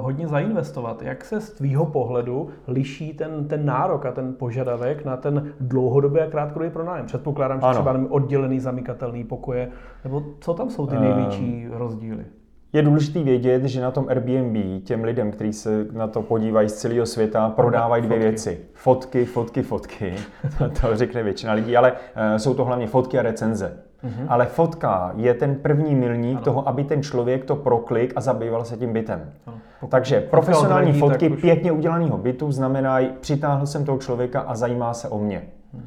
[0.00, 1.02] hodně zainvestovat.
[1.02, 6.20] Jak se z tvýho pohledu liší ten, ten nárok a ten požadavek na ten dlouhodobý
[6.20, 7.06] a krátkodobý pronájem?
[7.06, 7.74] Předpokládám, že ano.
[7.74, 9.68] třeba oddělený zamykatelný pokoje,
[10.04, 12.24] nebo co tam jsou ty největší uh, rozdíly?
[12.72, 16.74] Je důležité vědět, že na tom Airbnb těm lidem, kteří se na to podívají z
[16.74, 18.28] celého světa, prodávají dvě fotky.
[18.28, 18.60] věci.
[18.74, 20.14] Fotky, fotky, fotky.
[20.80, 23.76] to řekne většina lidí, ale uh, jsou to hlavně fotky a recenze.
[24.04, 24.26] Mm-hmm.
[24.28, 26.44] Ale fotka je ten první milník ano.
[26.44, 29.32] toho, aby ten člověk to proklik a zabýval se tím bytem.
[29.46, 29.56] Ano.
[29.88, 31.40] Takže profesionální odradí, fotky už...
[31.40, 35.42] pěkně udělaného bytu znamenají, přitáhl jsem toho člověka a zajímá se o mě.
[35.72, 35.84] Hmm.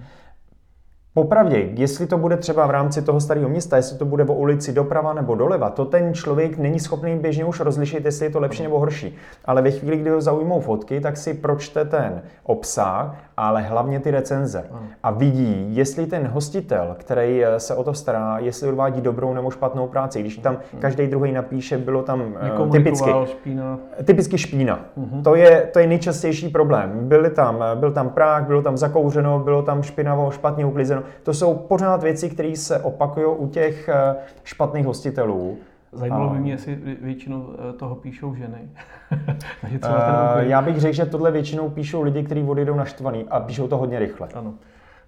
[1.17, 4.73] Popravdě, jestli to bude třeba v rámci toho starého města, jestli to bude o ulici
[4.73, 8.63] doprava nebo doleva, to ten člověk není schopný běžně už rozlišit, jestli je to lepší
[8.63, 9.15] nebo horší.
[9.45, 14.11] Ale ve chvíli, kdy ho zaujmou fotky, tak si pročte ten obsah, ale hlavně ty
[14.11, 14.63] recenze.
[15.03, 19.51] A vidí, jestli ten hostitel, který eh, se o to stará, jestli odvádí dobrou nebo
[19.51, 20.19] špatnou práci.
[20.19, 22.21] Když tam každý druhý napíše, bylo tam
[22.59, 23.79] uh, typicky špína.
[24.05, 24.79] Typicky špína.
[24.97, 25.23] Uh-huh.
[25.23, 26.91] To, je, to je nejčastější problém.
[27.01, 31.03] Byly tam, eh, byl tam práh, bylo tam zakouřeno, bylo tam špinavo, špatně uklizeno.
[31.23, 35.57] To jsou pořád věci, které se opakují u těch eh, špatných hostitelů.
[35.91, 38.69] Zajímalo by mě, jestli většinou eh, toho píšou ženy.
[39.61, 43.25] Takže třeba ten uh, já bych řekl, že tohle většinou píšou lidi, kteří odejdou naštvaný
[43.29, 44.27] a píšou to hodně rychle.
[44.33, 44.53] Ano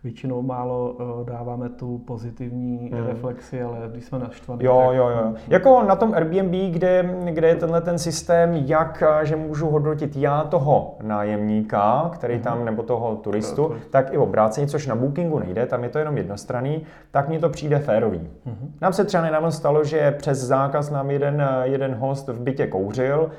[0.04, 3.08] většinou málo uh, dáváme tu pozitivní mm.
[3.08, 4.64] reflexi, ale když jsme naštvaní.
[4.64, 4.98] Jo, tak...
[4.98, 5.34] jo, jo.
[5.48, 10.16] Jako na tom Airbnb, kde, kde je tenhle ten systém, jak, eh, že můžu hodnotit
[10.16, 12.42] já toho nájemníka, který mm.
[12.42, 13.76] tam, nebo toho turistu, to, to...
[13.90, 17.50] tak i obráceně, což na Bookingu nejde, tam je to jenom jednostranný, tak mně to
[17.50, 18.30] přijde férový.
[18.46, 18.74] Mm.
[18.82, 22.68] Nám se třeba nedávno stalo, že přes zákaz nám jeden, eh, jeden host v bytě
[22.68, 23.32] kouřil,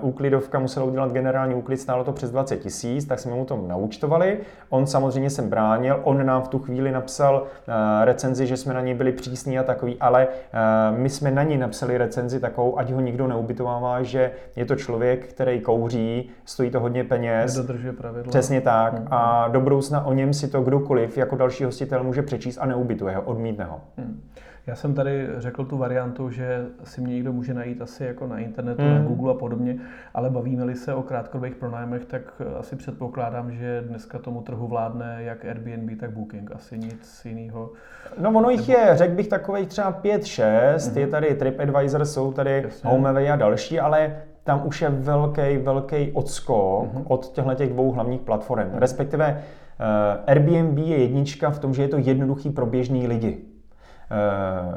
[0.00, 4.38] úklidovka musela udělat generální úklid, stálo to přes 20 tisíc, tak jsme mu to naučtovali.
[4.68, 6.00] On samozřejmě sem bránil bránil.
[6.04, 9.62] On nám v tu chvíli napsal uh, recenzi, že jsme na něj byli přísní a
[9.62, 14.30] takový, ale uh, my jsme na něj napsali recenzi takovou, ať ho nikdo neubytovává, že
[14.56, 17.56] je to člověk, který kouří, stojí to hodně peněz.
[17.56, 18.30] Nedodržuje pravidla.
[18.30, 18.94] Přesně tak.
[18.94, 19.08] Hmm.
[19.10, 23.16] A do budoucna o něm si to kdokoliv jako další hostitel může přečíst a neubytuje
[23.16, 23.80] ho, odmítne ho.
[23.96, 24.22] Hmm.
[24.66, 28.38] Já jsem tady řekl tu variantu, že si mě někdo může najít asi jako na
[28.38, 28.94] internetu, mm.
[28.94, 29.78] na Google a podobně,
[30.14, 35.44] ale bavíme-li se o krátkodobých pronájmech, tak asi předpokládám, že dneska tomu trhu vládne jak
[35.44, 36.50] Airbnb, tak Booking.
[36.54, 37.70] Asi nic jiného.
[38.18, 40.98] No ono jich je, řekl bych takových třeba 5-6, mm-hmm.
[40.98, 42.90] je tady TripAdvisor, jsou tady Jasně.
[42.90, 47.04] HomeAway a další, ale tam už je velký, velký odskok mm-hmm.
[47.08, 48.70] od těchto těch dvou hlavních platform.
[48.74, 49.42] Respektive
[49.80, 53.55] uh, Airbnb je jednička v tom, že je to jednoduchý pro běžný lidi.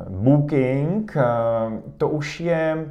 [0.10, 1.18] Booking,
[1.98, 2.86] to už je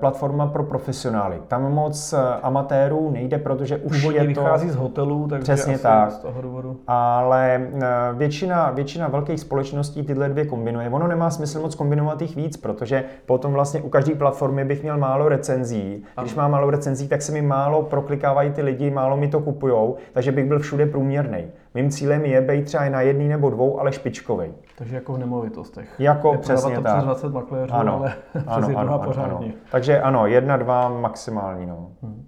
[0.00, 1.40] platforma pro profesionály.
[1.48, 4.40] Tam moc amatérů nejde, protože už Původně je to...
[4.40, 6.10] vychází z hotelů, takže Přesně asi tak.
[6.10, 6.76] z toho důvodu.
[6.86, 7.68] Ale
[8.14, 10.90] většina, většina velkých společností tyhle dvě kombinuje.
[10.90, 14.98] Ono nemá smysl moc kombinovat jich víc, protože potom vlastně u každé platformy bych měl
[14.98, 16.04] málo recenzí.
[16.20, 19.96] Když mám málo recenzí, tak se mi málo proklikávají ty lidi, málo mi to kupujou,
[20.12, 21.44] takže bych byl všude průměrný.
[21.74, 24.52] Mým cílem je být třeba na jedný nebo dvou, ale špičkový.
[24.78, 25.94] Takže jako v nemovitostech.
[25.98, 26.94] Jako přesně to tak.
[26.94, 28.14] přes 20 makléřů, ano, ale
[28.46, 29.46] ano, přes ano, ano, pořádně.
[29.46, 29.54] ano.
[29.70, 31.66] Takže ano, jedna, dva maximální.
[31.66, 31.90] No.
[32.02, 32.26] Hmm.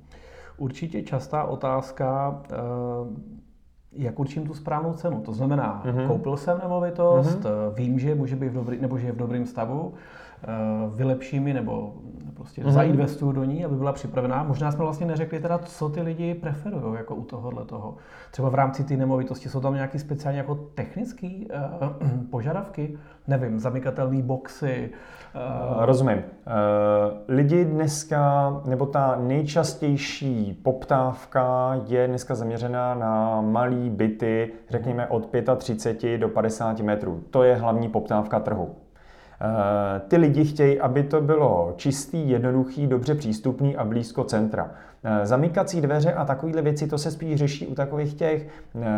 [0.57, 2.57] Určitě častá otázka, eh,
[3.93, 5.21] jak určím tu správnou cenu.
[5.21, 6.07] To znamená, mm-hmm.
[6.07, 7.75] koupil jsem nemovitost, mm-hmm.
[7.75, 9.95] vím, že může být v dobrý, nebo že je v dobrém stavu,
[10.43, 10.47] eh,
[10.95, 11.95] vylepší mi nebo
[12.41, 12.71] prostě mm-hmm.
[12.71, 14.43] zainvestuju do ní, aby byla připravená.
[14.43, 17.97] Možná jsme vlastně neřekli teda, co ty lidi preferují jako u tohohle toho.
[18.31, 22.99] Třeba v rámci té nemovitosti jsou tam nějaké speciální jako technické uh, požadavky,
[23.29, 24.91] nevím, zamykatelné boxy.
[25.35, 25.85] Uh...
[25.85, 26.17] Rozumím.
[26.19, 26.23] Uh,
[27.29, 36.19] lidi dneska, nebo ta nejčastější poptávka je dneska zaměřená na malé byty, řekněme od 35
[36.19, 37.23] do 50 metrů.
[37.31, 38.75] To je hlavní poptávka trhu.
[39.43, 44.71] Eh, ty lidi chtějí, aby to bylo čistý, jednoduchý, dobře přístupný a blízko centra.
[45.05, 48.89] Eh, zamykací dveře a takovéhle věci, to se spíš řeší u takových těch eh,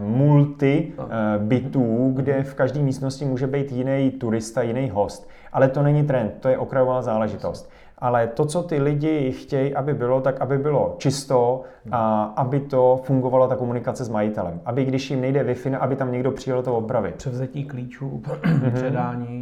[0.00, 0.92] multi
[1.38, 5.28] bytů, kde v každé místnosti může být jiný turista, jiný host.
[5.52, 7.70] Ale to není trend, to je okrajová záležitost.
[7.98, 13.00] Ale to, co ty lidi chtějí, aby bylo, tak aby bylo čisto a aby to
[13.04, 14.60] fungovala ta komunikace s majitelem.
[14.64, 17.14] Aby když jim nejde Wi-Fi, aby tam někdo přijel to opravit.
[17.14, 18.22] Převzetí klíčů,
[18.74, 19.41] předání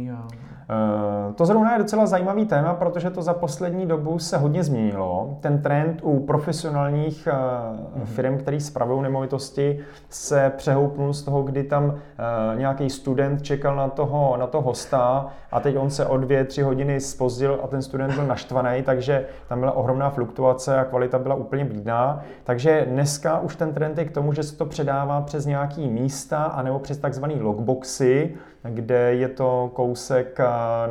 [1.35, 5.37] to zrovna je docela zajímavý téma, protože to za poslední dobu se hodně změnilo.
[5.39, 8.05] Ten trend u profesionálních mm-hmm.
[8.05, 9.79] firm, který spravují nemovitosti,
[10.09, 15.27] se přehoupnul z toho, kdy tam eh, nějaký student čekal na toho, na toho hosta
[15.51, 19.25] a teď on se o dvě, tři hodiny spozdil a ten student byl naštvaný, takže
[19.47, 22.21] tam byla ohromná fluktuace a kvalita byla úplně bídná.
[22.43, 26.43] Takže dneska už ten trend je k tomu, že se to předává přes nějaký místa
[26.43, 30.39] anebo přes takzvané logboxy, kde je to kousek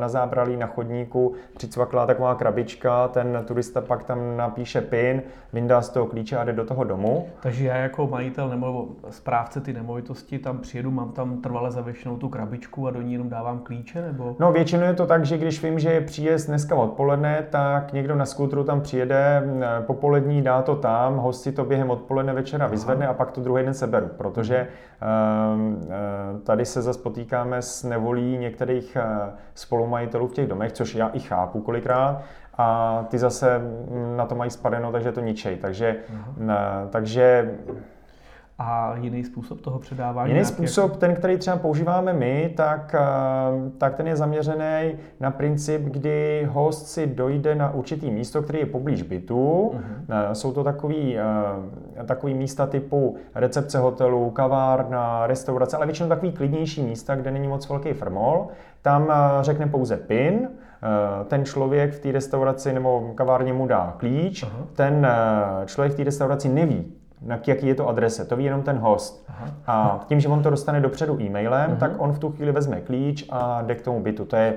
[0.00, 5.88] na zábralí na chodníku, přicvaklá taková krabička, ten turista pak tam napíše PIN, vyndá z
[5.88, 7.28] toho klíče a jde do toho domu.
[7.40, 12.28] Takže já jako majitel nebo správce ty nemovitosti tam přijedu, mám tam trvale zavěšenou tu
[12.28, 14.02] krabičku a do ní jenom dávám klíče?
[14.02, 14.36] Nebo?
[14.38, 18.14] No většinou je to tak, že když vím, že je příjezd dneska odpoledne, tak někdo
[18.14, 19.42] na skútru tam přijede,
[19.86, 23.14] popolední dá to tam, hosti to během odpoledne večera vyzvedne Aha.
[23.14, 24.68] a pak to druhý den seberu, protože
[25.54, 25.80] um,
[26.44, 31.20] tady se zase potýkáme s nevolí některých eh, spolumajitelů v těch domech, což já i
[31.20, 32.22] chápu kolikrát,
[32.58, 33.60] a ty zase
[34.16, 35.56] na to mají spadeno, takže to ničej.
[35.56, 36.88] Takže, uh-huh.
[36.90, 37.54] takže
[38.62, 40.32] a jiný způsob toho předávání?
[40.32, 45.82] Jiný způsob, ten, který třeba používáme my, tak, eh, tak ten je zaměřený na princip,
[45.82, 49.72] kdy host si dojde na určitý místo, který je poblíž bytu.
[49.74, 50.32] Uh-huh.
[50.32, 51.16] Jsou to takový,
[52.06, 57.68] takový místa typu recepce hotelu, kavárna, restaurace, ale většinou takový klidnější místa, kde není moc
[57.68, 58.48] velký frmol.
[58.82, 60.48] Tam řekne pouze PIN,
[61.28, 64.66] ten člověk v té restauraci nebo kavárně mu dá klíč, uh-huh.
[64.72, 65.06] ten
[65.66, 69.24] člověk v té restauraci neví, na jaký je to adrese, to ví jenom ten host.
[69.28, 69.46] Aha.
[69.66, 71.78] A tím, že on to dostane dopředu e-mailem, uh-huh.
[71.78, 74.24] tak on v tu chvíli vezme klíč a jde k tomu bytu.
[74.24, 74.54] To je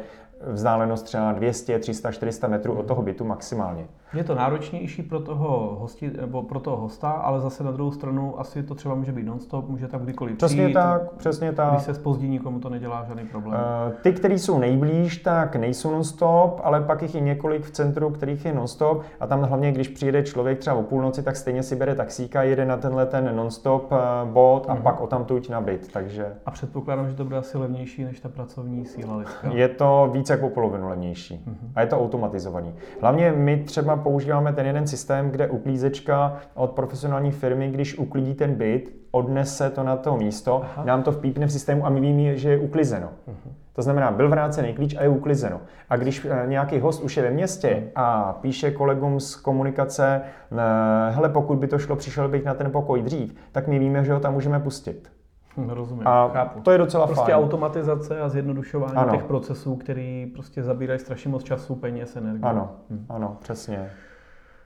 [0.48, 3.88] vzdálenost třeba 200, 300, 400 metrů od toho bytu maximálně.
[4.14, 8.40] Je to náročnější pro toho, hosti, nebo pro toho hosta, ale zase na druhou stranu
[8.40, 10.74] asi to třeba může být non-stop, může tam kdykoliv přesně přijít.
[10.74, 11.72] tak, přesně tak.
[11.72, 13.62] Když se spozdí, nikomu to nedělá žádný problém.
[13.88, 18.10] Uh, ty, kteří jsou nejblíž, tak nejsou non-stop, ale pak jich je několik v centru,
[18.10, 21.76] kterých je non-stop a tam hlavně, když přijede člověk třeba o půlnoci, tak stejně si
[21.76, 23.98] bere taxíka, jede na tenhle ten non-stop uh,
[24.32, 24.82] bod a uh-huh.
[24.82, 26.34] pak o tam tuď na byt, takže...
[26.46, 29.48] A předpokládám, že to bude asi levnější než ta pracovní síla lidská.
[29.54, 31.72] Je to více jak o polovinu levnější uh-huh.
[31.76, 32.74] a je to automatizovaný.
[33.02, 38.56] Hlavně my třeba používáme ten jeden systém, kde uklízečka od profesionální firmy, když uklidí ten
[38.56, 40.86] byt, odnese to na to místo, Aha.
[40.86, 43.08] nám to vpípne v systému a my víme, že je uklizeno.
[43.08, 43.52] Uh-huh.
[43.74, 45.62] To znamená, byl vrácený klíč a je uklizeno.
[45.90, 47.92] A když eh, nějaký host už je ve městě uh-huh.
[47.96, 52.72] a píše kolegům z komunikace, eh, hele, pokud by to šlo, přišel bych na ten
[52.72, 55.10] pokoj dřív, tak my víme, že ho tam můžeme pustit.
[55.58, 56.60] Hm, rozumím, a chápu.
[56.62, 57.46] to je docela prostě fajn.
[57.46, 59.12] automatizace a zjednodušování ano.
[59.12, 62.50] těch procesů, který prostě zabírají strašně moc času, peněz, energie.
[62.50, 63.06] Ano, hm.
[63.10, 63.90] ano, přesně.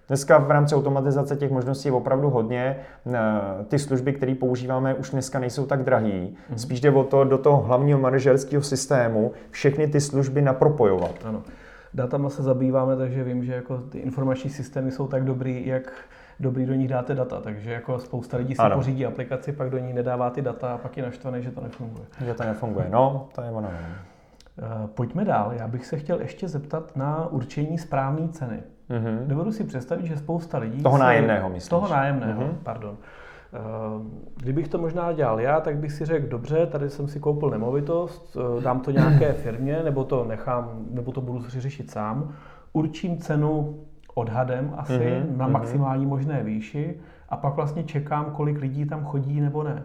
[0.08, 2.80] Dneska v rámci automatizace těch možností je opravdu hodně.
[3.68, 6.38] Ty služby, které používáme, už dneska nejsou tak drahý.
[6.52, 6.56] Mm-hmm.
[6.56, 11.16] Spíš jde o to do toho hlavního manažerského systému všechny ty služby napropojovat.
[11.26, 11.44] Ano.
[11.94, 15.92] Datama se zabýváme, takže vím, že jako ty informační systémy jsou tak dobrý, jak
[16.40, 17.42] dobrý do nich dáte data.
[17.42, 18.76] Takže jako spousta lidí si ano.
[18.76, 22.06] pořídí aplikaci, pak do ní nedává ty data a pak je naštvaný, že to nefunguje.
[22.26, 23.70] Že to nefunguje, no, to je ono.
[24.96, 25.54] Pojďme dál.
[25.54, 28.64] Já bych se chtěl ještě zeptat na určení správné ceny.
[28.90, 29.28] Mm-hmm.
[29.28, 30.84] Dovedu si představit, že spousta lidí...
[30.84, 31.70] Toho nájemného, myslíš?
[31.70, 32.56] Toho nájemného, mm-hmm.
[32.64, 32.98] pardon.
[33.54, 33.60] Eh,
[34.36, 38.38] kdybych to možná dělal já, tak bych si řekl, dobře, tady jsem si koupil nemovitost,
[38.58, 42.34] eh, dám to nějaké firmě, nebo to nechám, nebo to budu řešit sám,
[42.74, 43.80] určím cenu
[44.18, 45.38] odhadem asi mm-hmm.
[45.38, 46.96] na maximální možné výši
[47.30, 49.84] a pak vlastně čekám, kolik lidí tam chodí nebo ne.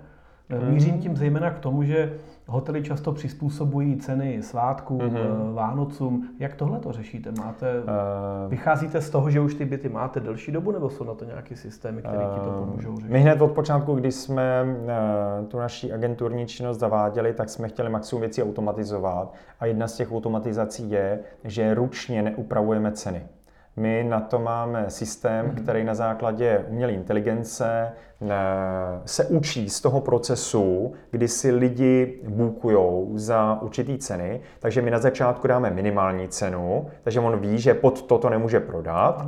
[0.51, 0.71] Mm-hmm.
[0.71, 2.13] Mířím tím zejména k tomu, že
[2.47, 5.55] hotely často přizpůsobují ceny svátků, mm-hmm.
[5.55, 6.29] Vánocům.
[6.39, 7.33] Jak tohle to řešíte?
[7.39, 8.51] Máte, uh...
[8.51, 11.57] Vycházíte z toho, že už ty byty máte delší dobu, nebo jsou na to nějaké
[11.57, 12.35] systémy, které uh...
[12.35, 13.13] ti to pomůžou řešit?
[13.13, 17.91] My hned od počátku, když jsme uh, tu naší agenturní činnost zaváděli, tak jsme chtěli
[17.91, 19.35] maximum věcí automatizovat.
[19.61, 23.23] A jedna z těch automatizací je, že ručně neupravujeme ceny.
[23.77, 25.63] My na to máme systém, mm-hmm.
[25.63, 28.27] který na základě umělé inteligence eh,
[29.05, 34.99] se učí z toho procesu, kdy si lidi bukují za určitý ceny, takže my na
[34.99, 39.27] začátku dáme minimální cenu, takže on ví, že pod toto nemůže prodat.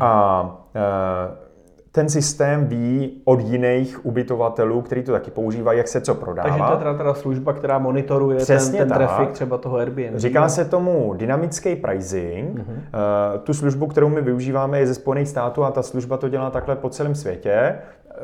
[0.00, 1.49] A e,
[1.92, 6.48] ten systém ví od jiných ubytovatelů, kteří to taky používají, jak se co prodává.
[6.48, 10.16] Takže to je teda, teda služba, která monitoruje Přesně ten, ten traffic třeba toho Airbnb.
[10.16, 12.58] Říká se tomu dynamický pricing.
[12.58, 12.62] Uh-huh.
[12.62, 16.50] Uh, tu službu, kterou my využíváme, je ze Spojených států a ta služba to dělá
[16.50, 17.74] takhle po celém světě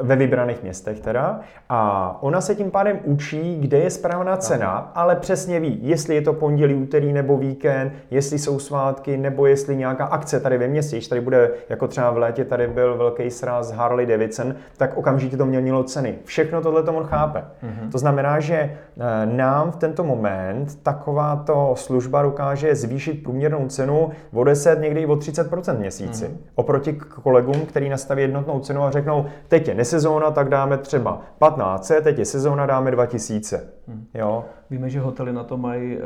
[0.01, 1.41] ve vybraných městech teda.
[1.69, 6.23] A ona se tím pádem učí, kde je správná cena, ale přesně ví, jestli je
[6.23, 10.97] to pondělí, úterý nebo víkend, jestli jsou svátky, nebo jestli nějaká akce tady ve městě,
[10.97, 15.37] když tady bude, jako třeba v létě tady byl velký sraz Harley Davidson, tak okamžitě
[15.37, 16.15] to měnilo ceny.
[16.25, 17.45] Všechno tohle to on chápe.
[17.63, 17.91] Mhm.
[17.91, 24.45] To znamená, že eh, nám v tento moment takováto služba dokáže zvýšit průměrnou cenu o
[24.45, 26.25] 10, někdy i o 30% měsíci.
[26.29, 26.39] Mhm.
[26.55, 31.93] Oproti kolegům, který nastaví jednotnou cenu a řeknou, teď je nesezóna, tak dáme třeba 15,
[32.03, 33.69] teď je sezóna, dáme 2000.
[33.89, 34.07] Hmm.
[34.15, 34.45] Jo?
[34.71, 36.03] Víme, že hotely na to mají uh,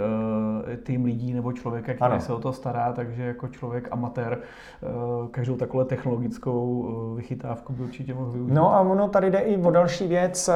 [0.82, 2.20] tým lidí nebo člověka, který ano.
[2.20, 7.82] se o to stará, takže jako člověk amatér uh, každou takovou technologickou uh, vychytávku by
[7.82, 8.54] určitě mohl využít.
[8.54, 10.50] No a ono tady jde i o další věc.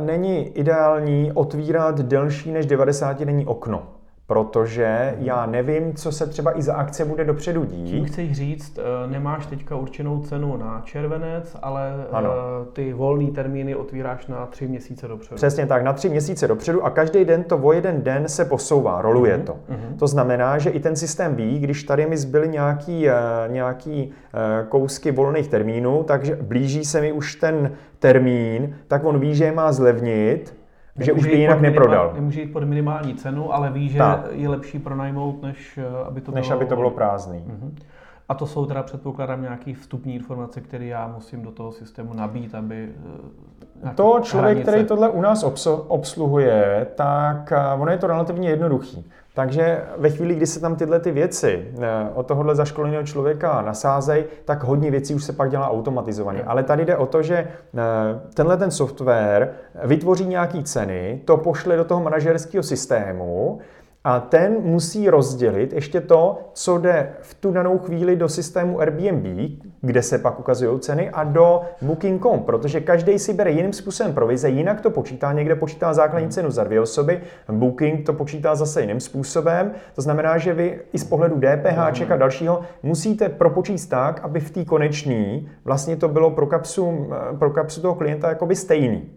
[0.00, 3.97] Není ideální otvírat delší než 90 denní okno
[4.28, 7.90] protože já nevím, co se třeba i za akce bude dopředu dít.
[7.90, 12.30] Tím chceš říct, eh, nemáš teďka určenou cenu na červenec, ale eh, ano.
[12.72, 15.36] ty volné termíny otvíráš na tři měsíce dopředu.
[15.36, 19.02] Přesně tak, na tři měsíce dopředu a každý den to o jeden den se posouvá,
[19.02, 19.44] roluje mm-hmm.
[19.44, 19.52] to.
[19.52, 19.98] Mm-hmm.
[19.98, 23.14] To znamená, že i ten systém ví, když tady mi zbyly nějaký, eh,
[23.48, 24.10] nějaký
[24.68, 29.52] kousky volných termínů, takže blíží se mi už ten termín, tak on ví, že je
[29.52, 30.57] má zlevnit,
[30.98, 32.10] že už by jinak neprodal.
[32.14, 34.26] Nemůže jít pod minimální cenu, ale ví, že tak.
[34.30, 36.60] je lepší pronajmout, než eh, aby to než bylo...
[36.60, 37.38] aby to bylo prázdný.
[37.38, 37.70] Uh-huh.
[38.28, 42.54] A to jsou teda předpokládám nějaký vstupní informace, které já musím do toho systému nabít,
[42.54, 42.88] aby...
[43.84, 44.70] Eh, to člověk, hranice...
[44.70, 49.10] který tohle u nás obsluhuje, tak eh, ono je to relativně jednoduchý.
[49.38, 54.24] Takže ve chvíli, kdy se tam tyhle ty věci eh, od tohohle zaškoleného člověka nasázejí,
[54.44, 56.42] tak hodně věcí už se pak dělá automatizovaně.
[56.42, 57.48] Ale tady jde o to, že eh,
[58.34, 59.50] tenhle ten software
[59.84, 63.58] vytvoří nějaké ceny, to pošle do toho manažerského systému,
[64.04, 69.26] a ten musí rozdělit ještě to, co jde v tu danou chvíli do systému Airbnb,
[69.80, 74.48] kde se pak ukazují ceny, a do Booking.com, protože každý si bere jiným způsobem provize,
[74.48, 77.20] jinak to počítá, někde počítá základní cenu za dvě osoby,
[77.52, 79.72] Booking to počítá zase jiným způsobem.
[79.94, 84.50] To znamená, že vy i z pohledu DPH a dalšího musíte propočíst tak, aby v
[84.50, 89.10] té konečné vlastně to bylo pro kapsu, pro kapsu toho klienta jakoby stejný.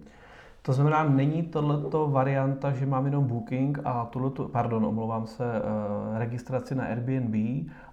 [0.61, 6.19] To znamená, není tohleto varianta, že mám jenom booking a tohleto, pardon, omlouvám se, eh,
[6.19, 7.35] registraci na Airbnb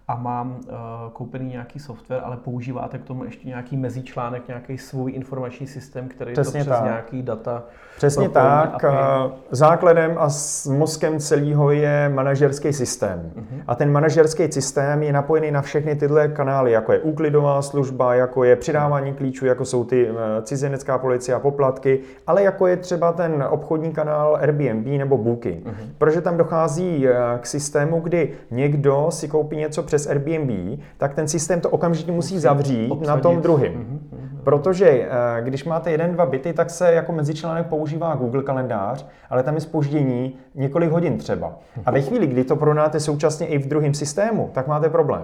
[0.08, 0.74] a mám uh,
[1.12, 6.32] koupený nějaký software, ale používáte k tomu ještě nějaký mezičlánek, nějaký svůj informační systém, který
[6.32, 6.84] Přesně to přes tak.
[6.84, 7.62] nějaký data
[7.96, 8.84] Přesně tak.
[8.84, 9.34] API.
[9.50, 13.32] Základem a s mozkem celého je manažerský systém.
[13.36, 13.62] Uh-huh.
[13.66, 18.44] A ten manažerský systém je napojený na všechny tyhle kanály, jako je úklidová služba, jako
[18.44, 23.12] je přidávání klíčů, jako jsou ty eh, cizinecká policie a poplatky, ale jako je třeba
[23.12, 25.66] ten obchodní kanál Airbnb nebo Booking.
[25.66, 25.88] Uh-huh.
[25.98, 31.28] Protože tam dochází eh, k systému, kdy někdo si koupí něco přes Airbnb, tak ten
[31.28, 33.08] systém to okamžitě musí zavřít obsadit.
[33.08, 33.72] na tom druhém.
[33.72, 34.18] Uh-huh.
[34.44, 35.08] Protože eh,
[35.42, 39.60] když máte jeden, dva byty, tak se jako mezičlánek používá Google kalendář, ale tam je
[39.60, 41.58] spoždění několik hodin třeba.
[41.86, 45.22] A ve chvíli, kdy to prodáte současně i v druhém systému, tak máte problém.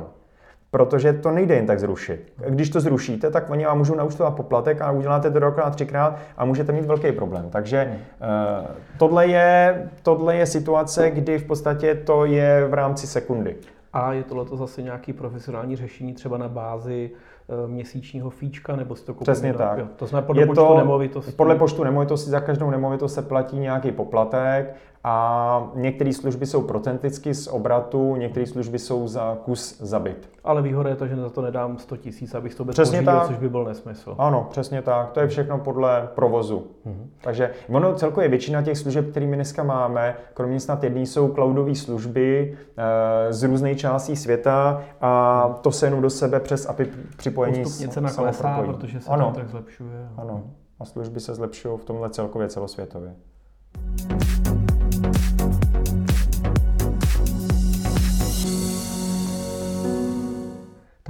[0.70, 2.32] Protože to nejde jen tak zrušit.
[2.48, 6.44] Když to zrušíte, tak oni vám můžou naučtovat poplatek a uděláte to dvakrát, třikrát a
[6.44, 7.46] můžete mít velký problém.
[7.50, 8.66] Takže uh,
[8.98, 13.56] tohle, je, tohle je situace, kdy v podstatě to je v rámci sekundy.
[13.94, 17.10] A je tohle zase nějaký profesionální řešení třeba na bázi
[17.48, 19.34] Eh, měsíčního fíčka, nebo si to kupujeme?
[19.34, 19.78] Přesně tak.
[19.78, 21.32] Jo, to znamená podle je počtu to, nemovitosti.
[21.32, 24.76] Podle počtu nemovitosti za každou nemovitost se platí nějaký poplatek
[25.06, 30.28] a některé služby jsou procenticky z obratu, některé služby jsou za kus za byt.
[30.44, 33.18] Ale výhoda je to, že za to nedám 100 tisíc, abych to bez Přesně pořídil,
[33.18, 33.26] tak.
[33.26, 34.14] což by byl nesmysl.
[34.18, 35.12] Ano, přesně tak.
[35.12, 36.66] To je všechno podle provozu.
[36.86, 37.06] Mm-hmm.
[37.20, 41.74] Takže ono celkově většina těch služeb, které my dneska máme, kromě snad jedný, jsou cloudové
[41.74, 47.62] služby e, z různých částí světa a to se jenom do sebe přes API připojení
[47.62, 49.32] Postupně cena klesá, protože se ano.
[49.34, 50.08] trh zlepšuje.
[50.16, 50.44] Ano.
[50.80, 53.14] A služby se zlepšují v tomhle celkově celosvětově.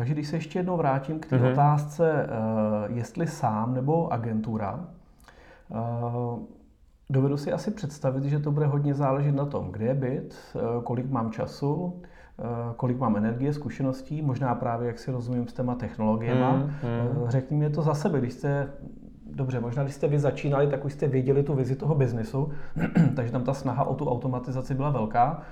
[0.05, 1.53] Takže když se ještě jednou vrátím k té mm-hmm.
[1.53, 4.81] otázce, uh, jestli sám nebo agentura,
[5.69, 6.39] uh,
[7.11, 10.83] dovedu si asi představit, že to bude hodně záležet na tom, kde je byt, uh,
[10.83, 12.03] kolik mám času,
[12.77, 16.41] kolik mám energie, zkušeností, možná právě, jak si rozumím, s těma technologiemi.
[16.41, 17.29] Mm, mm.
[17.29, 18.73] Řekni mi to za sebe, když jste
[19.27, 22.53] dobře, možná když jste vy začínali, tak už jste věděli tu vizi toho biznesu,
[23.17, 25.43] takže tam ta snaha o tu automatizaci byla velká,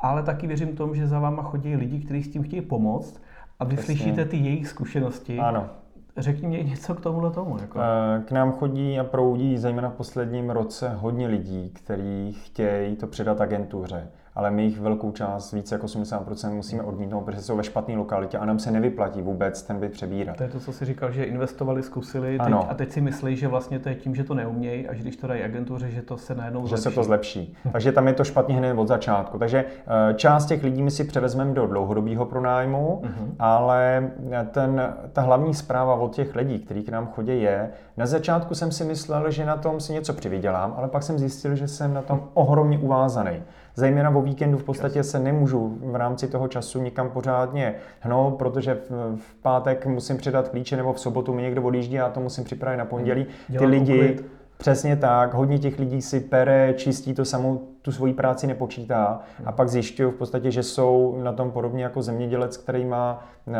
[0.00, 3.20] ale taky věřím tomu, že za váma chodí lidi, kteří s tím chtějí pomoct
[3.58, 3.94] a vy Přesně.
[3.96, 5.38] slyšíte ty jejich zkušenosti.
[5.38, 5.70] Ano.
[6.16, 7.58] Řekni mi něco k tomuhle tomu.
[7.60, 7.78] Jako.
[7.80, 13.06] Eh, k nám chodí a proudí zejména v posledním roce hodně lidí, kteří chtějí to
[13.06, 17.64] předat agentuře ale my jich velkou část, více jako 80% musíme odmítnout, protože jsou ve
[17.64, 20.36] špatné lokalitě a nám se nevyplatí vůbec ten byt přebírat.
[20.36, 23.48] To je to, co si říkal, že investovali, zkusili teď, a teď si myslí, že
[23.48, 26.16] vlastně to je tím, že to neumějí a že když to dají agentuře, že to
[26.16, 26.82] se najednou že zlepší.
[26.82, 27.56] se to zlepší.
[27.72, 29.38] Takže tam je to špatně hned od začátku.
[29.38, 33.34] Takže eh, část těch lidí my si převezmeme do dlouhodobého pronájmu, uh-huh.
[33.38, 34.10] ale
[34.50, 38.72] ten, ta hlavní zpráva od těch lidí, kteří k nám chodí, je, na začátku jsem
[38.72, 42.02] si myslel, že na tom si něco přivydělám, ale pak jsem zjistil, že jsem na
[42.02, 43.42] tom ohromně uvázaný.
[43.78, 48.74] Zejména o víkendu v podstatě se nemůžu v rámci toho času nikam pořádně hnout, protože
[48.74, 52.20] v, v pátek musím předat klíče nebo v sobotu mi někdo odjíždí a já to
[52.20, 53.26] musím připravit na pondělí.
[53.58, 54.18] Ty lidi,
[54.56, 59.52] Přesně tak, hodně těch lidí si pere, čistí to samou, tu svoji práci nepočítá a
[59.52, 63.52] pak zjišťují v podstatě, že jsou na tom podobně jako zemědělec, který má eh,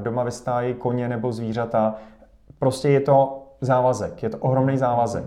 [0.00, 1.94] doma ve stáji koně nebo zvířata.
[2.58, 5.24] Prostě je to závazek, je to ohromný závazek.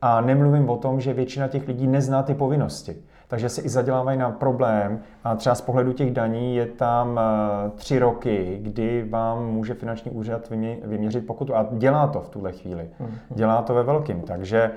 [0.00, 2.96] A nemluvím o tom, že většina těch lidí nezná ty povinnosti
[3.28, 5.00] takže se i zadělávají na problém.
[5.24, 10.10] A třeba z pohledu těch daní je tam eh, tři roky, kdy vám může finanční
[10.10, 10.50] úřad
[10.84, 11.56] vyměřit pokutu.
[11.56, 12.88] A dělá to v tuhle chvíli.
[13.00, 13.14] Mhm.
[13.30, 14.20] Dělá to ve velkým.
[14.20, 14.70] Takže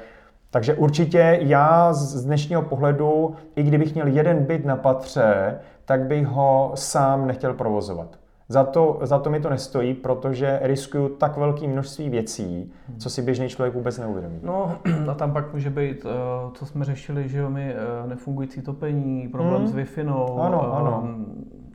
[0.50, 6.28] takže určitě já z dnešního pohledu, i kdybych měl jeden byt na patře, tak bych
[6.28, 8.08] ho sám nechtěl provozovat.
[8.50, 13.22] Za to, za to mi to nestojí, protože riskuju tak velké množství věcí, co si
[13.22, 14.40] běžný člověk vůbec neuvědomí.
[14.44, 14.78] No
[15.12, 19.28] a tam pak může být, eh, co jsme řešili, že jo, my eh, nefungující topení,
[19.28, 19.68] problém hmm.
[19.68, 20.02] s Wi-Fi,
[20.42, 21.10] ano, ano.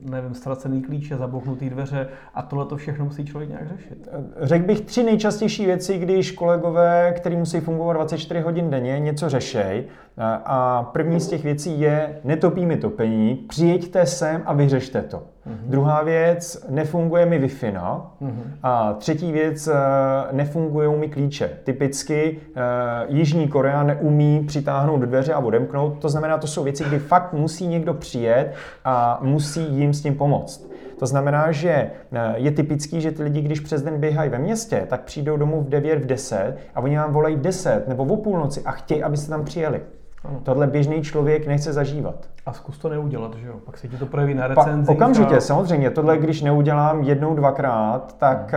[0.09, 4.07] Nevím, ztracený klíče, zabouchnutý dveře a tohle to všechno musí člověk nějak řešit.
[4.11, 9.29] Eh, řekl bych tři nejčastější věci, když kolegové, který musí fungovat 24 hodin denně, něco
[9.29, 9.83] řešej.
[10.45, 15.17] A první z těch věcí je netopí mi topení, přijeďte sem a vyřešte to.
[15.17, 15.69] Mm-hmm.
[15.69, 17.73] Druhá věc, nefunguje mi Wi-Fi.
[17.73, 18.11] No?
[18.21, 18.43] Mm-hmm.
[18.63, 19.73] A třetí věc, eh,
[20.31, 21.49] nefungují mi klíče.
[21.63, 25.99] Typicky uh, Jižní Korea neumí přitáhnout dveře a odemknout.
[25.99, 28.53] To znamená, to jsou věci, kdy fakt musí někdo přijet
[28.85, 30.69] a musí jim s tím pomoct.
[30.99, 34.85] To znamená, že eh, je typický, že ty lidi, když přes den běhají ve městě,
[34.89, 38.17] tak přijdou domů v 9, v 10 a oni vám volají v 10 nebo o
[38.17, 39.81] půlnoci a chtějí, abyste tam přijeli.
[40.23, 40.39] Ano.
[40.43, 42.15] Tohle běžný člověk nechce zažívat.
[42.45, 43.55] A zkus to neudělat, že jo?
[43.65, 44.91] Pak se ti to projeví na recenzi.
[44.91, 45.41] Okamžitě, a...
[45.41, 45.89] samozřejmě.
[45.89, 48.53] Tohle, když neudělám jednou, dvakrát, tak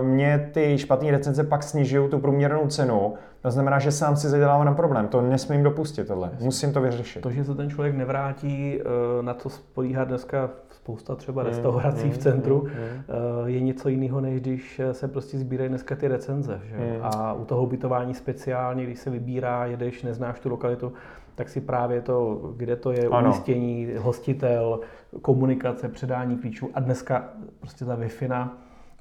[0.00, 3.14] uh, mě ty špatné recenze pak snižují tu průměrnou cenu.
[3.42, 5.08] To znamená, že sám si zadělávám na problém.
[5.08, 6.28] To nesmím dopustit, tohle.
[6.32, 6.44] Jasně.
[6.44, 7.22] Musím to vyřešit.
[7.22, 10.50] To, že se ten člověk nevrátí, uh, na to spolíhá dneska
[10.90, 13.48] spousta třeba restaurací mm, v centru, mm, mm.
[13.48, 16.60] je něco jiného, než když se prostě sbírají dneska ty recenze.
[16.64, 16.76] Že?
[16.76, 16.98] Mm.
[17.02, 20.92] A u toho ubytování speciálně, když se vybírá, jedeš, neznáš tu lokalitu,
[21.34, 23.28] tak si právě to, kde to je ano.
[23.28, 24.80] umístění, hostitel,
[25.22, 27.24] komunikace, předání klíčů a dneska
[27.60, 28.08] prostě ta wi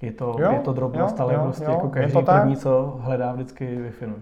[0.02, 2.98] je to, jo, je to drobnost, jo, ale jo, prostě jo, jako každý první, co
[3.00, 4.14] hledá vždycky wi uh,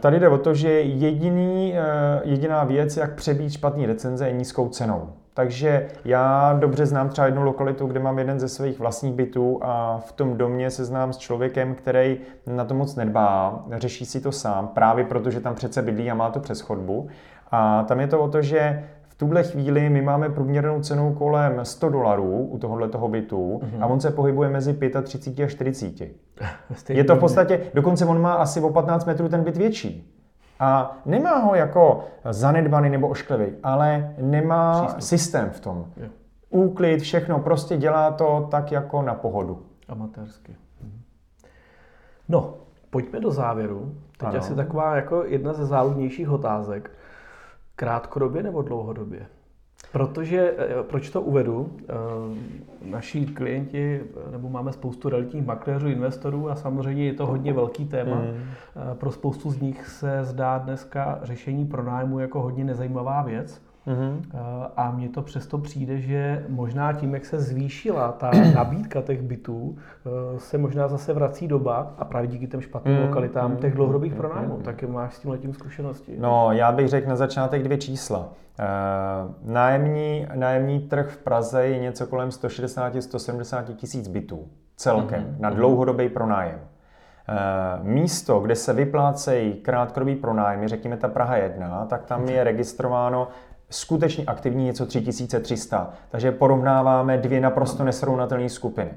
[0.00, 4.68] Tady jde o to, že jediný, uh, jediná věc, jak přebít špatný recenze, je nízkou
[4.68, 5.08] cenou.
[5.34, 9.98] Takže já dobře znám třeba jednu lokalitu, kde mám jeden ze svých vlastních bytů a
[9.98, 14.32] v tom domě se znám s člověkem, který na to moc nedbá, řeší si to
[14.32, 17.08] sám, právě protože tam přece bydlí a má to přes chodbu.
[17.50, 21.64] A tam je to o to, že v tuhle chvíli my máme průměrnou cenu kolem
[21.64, 23.82] 100 dolarů u tohohle toho bytu mm-hmm.
[23.82, 26.00] a on se pohybuje mezi 35 a 40.
[26.88, 30.12] je to v podstatě, dokonce on má asi o 15 metrů ten byt větší.
[30.62, 35.00] A nemá ho jako zanedbaný nebo ošklivý, ale nemá Přístup.
[35.00, 35.86] systém v tom.
[35.96, 36.10] Je.
[36.50, 39.62] Úklid, všechno, prostě dělá to tak jako na pohodu.
[39.88, 40.56] Amatérsky.
[42.28, 42.54] No,
[42.90, 43.94] pojďme do závěru.
[44.16, 44.38] Teď ano.
[44.38, 46.90] asi taková jako jedna ze záludnějších otázek.
[47.76, 49.26] Krátkodobě nebo dlouhodobě?
[49.92, 51.92] Protože, eh, proč to uvedu, eh,
[52.84, 58.16] naši klienti, nebo máme spoustu realitních makléřů, investorů a samozřejmě je to hodně velký téma.
[58.16, 58.94] Mm.
[58.94, 63.62] Pro spoustu z nich se zdá dneska řešení pronájmu jako hodně nezajímavá věc.
[63.86, 64.22] Mm-hmm.
[64.76, 69.76] A mně to přesto přijde, že možná tím, jak se zvýšila ta nabídka těch bytů,
[69.76, 73.06] eh, se možná zase vrací doba a právě díky těm špatným mm-hmm.
[73.06, 74.16] lokalitám těch dlouhodobých mm-hmm.
[74.16, 74.56] pronájmů.
[74.56, 74.62] Mm-hmm.
[74.62, 76.16] Tak máš s tím letím zkušenosti?
[76.18, 78.18] No, já bych řekl na začátek dvě čísla.
[78.18, 85.40] Uh, nájemní, nájemní trh v Praze je něco kolem 160-170 tisíc bytů celkem mm-hmm.
[85.40, 86.60] na dlouhodobý pronájem.
[86.60, 93.28] Uh, místo, kde se vyplácejí krátkodobý pronájmy, řekněme ta Praha 1, tak tam je registrováno
[93.72, 95.90] skutečně aktivní něco 3300.
[96.10, 98.90] Takže porovnáváme dvě naprosto nesrovnatelné skupiny.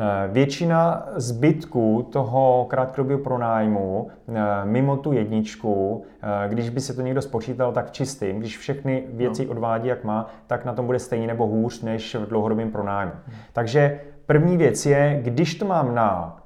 [0.00, 4.32] Eh, většina zbytků toho krátkodobého pronájmu eh,
[4.64, 9.44] mimo tu jedničku, eh, když by se to někdo spočítal tak čistým, když všechny věci
[9.44, 9.50] no.
[9.50, 13.12] odvádí jak má, tak na tom bude stejně nebo hůř než v dlouhodobém pronájmu.
[13.52, 16.36] Takže První věc je, když to mám na,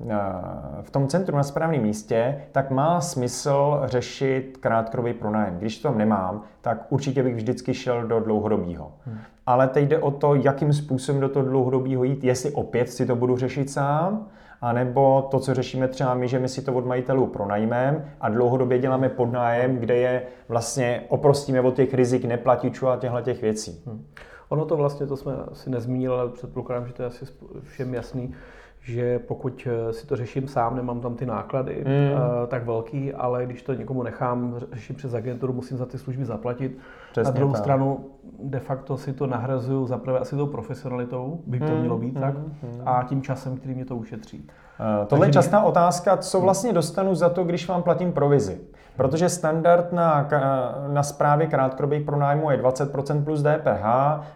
[0.82, 5.58] v tom centru na správném místě, tak má smysl řešit krátkodobý pronájem.
[5.58, 8.92] Když to tam nemám, tak určitě bych vždycky šel do dlouhodobého.
[9.06, 9.18] Hmm.
[9.46, 13.16] Ale teď jde o to, jakým způsobem do toho dlouhodobého jít, jestli opět si to
[13.16, 14.26] budu řešit sám,
[14.60, 18.78] anebo to, co řešíme třeba my, že my si to od majitelů pronajmeme a dlouhodobě
[18.78, 23.82] děláme podnájem, kde je vlastně oprostíme od těch rizik neplatičů a těchto těch věcí.
[23.86, 24.04] Hmm.
[24.50, 27.24] Ono to vlastně, to jsme asi nezmínili, ale předpokládám, že to je asi
[27.62, 28.34] všem jasný,
[28.80, 32.20] že pokud eh, si to řeším sám, nemám tam ty náklady mm.
[32.48, 36.78] tak velký, ale když to někomu nechám řešit přes agenturu, musím za ty služby zaplatit.
[37.12, 37.60] Přesně Na druhou tak.
[37.60, 38.04] stranu
[38.42, 41.80] de facto si to nahrazuju zaprvé asi tou profesionalitou, by to mm.
[41.80, 42.20] mělo být mm.
[42.20, 42.82] tak, mm.
[42.86, 44.38] a tím časem, který mě to ušetří.
[45.00, 48.60] Uh, tohle je častá otázka, co vlastně dostanu za to, když vám platím provizi.
[49.00, 50.28] Protože standard na,
[50.88, 53.84] na správě krátkodobých pronájmů je 20% plus DPH,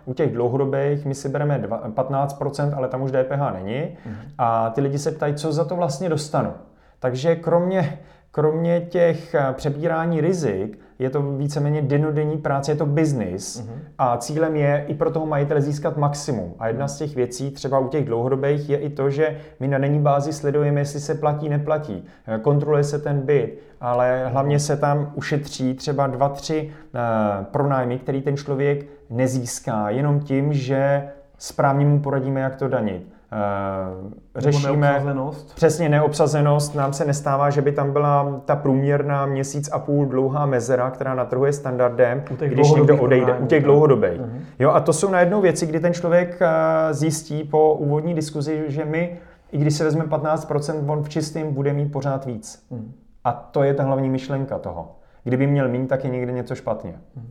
[0.05, 3.97] u těch dlouhodobých my si bereme 15%, ale tam už DPH není.
[4.07, 4.17] Mhm.
[4.39, 6.53] A ty lidi se ptají, co za to vlastně dostanu.
[6.99, 7.99] Takže kromě,
[8.35, 13.79] kromě těch přebírání rizik je to víceméně denodenní práce, je to business mm-hmm.
[13.99, 16.55] a cílem je i pro toho majitele získat maximum.
[16.59, 19.79] A jedna z těch věcí, třeba u těch dlouhodobých, je i to, že my na
[19.79, 22.05] denní bázi sledujeme, jestli se platí, neplatí.
[22.43, 28.23] Kontroluje se ten byt, ale hlavně se tam ušetří třeba dva, tři uh, pronájmy, který
[28.23, 31.09] ten člověk nezíská jenom tím, že
[31.39, 33.14] správně mu poradíme, jak to danit.
[33.35, 35.55] Uh, řešíme neobsazenost.
[35.55, 36.75] přesně neobsazenost.
[36.75, 41.15] Nám se nestává, že by tam byla ta průměrná měsíc a půl dlouhá mezera, která
[41.15, 44.21] na trhu je standardem, když někdo odejde, u těch dlouhodobých.
[44.21, 44.41] Uh-huh.
[44.59, 48.85] Jo, a to jsou najednou věci, kdy ten člověk uh, zjistí po úvodní diskuzi, že
[48.85, 49.19] my,
[49.53, 52.67] i když se vezme 15%, on v čistým bude mít pořád víc.
[52.73, 52.85] Uh-huh.
[53.25, 54.97] A to je ta hlavní myšlenka toho.
[55.25, 56.91] Kdyby měl méně, tak je někde něco špatně.
[56.91, 57.23] Uh-huh.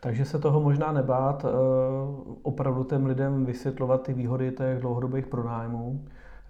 [0.00, 1.48] Takže se toho možná nebát, eh,
[2.42, 6.00] opravdu těm lidem vysvětlovat ty výhody těch dlouhodobých pronájmů.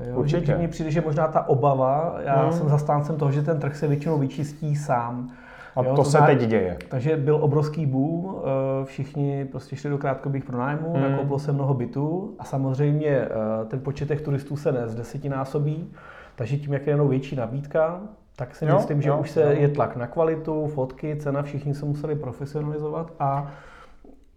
[0.09, 0.57] Jo, Určitě.
[0.57, 2.53] Mně přijde, že možná ta obava, já hmm.
[2.53, 5.31] jsem zastáncem toho, že ten trh se většinou vyčistí sám.
[5.77, 6.77] A jo, to, to se teď děje.
[6.89, 11.03] Takže byl obrovský boom, eh, všichni prostě šli do krátkodobých pronájmů, hmm.
[11.03, 13.29] nakoupilo se mnoho bytů a samozřejmě eh,
[13.67, 15.93] ten počet těch turistů se ne z desetinásobí,
[16.35, 18.01] takže tím, jak je jenom větší nabídka,
[18.37, 19.49] tak si jo, myslím, že jo, už se jo.
[19.49, 23.47] je tlak na kvalitu, fotky, cena, všichni se museli profesionalizovat a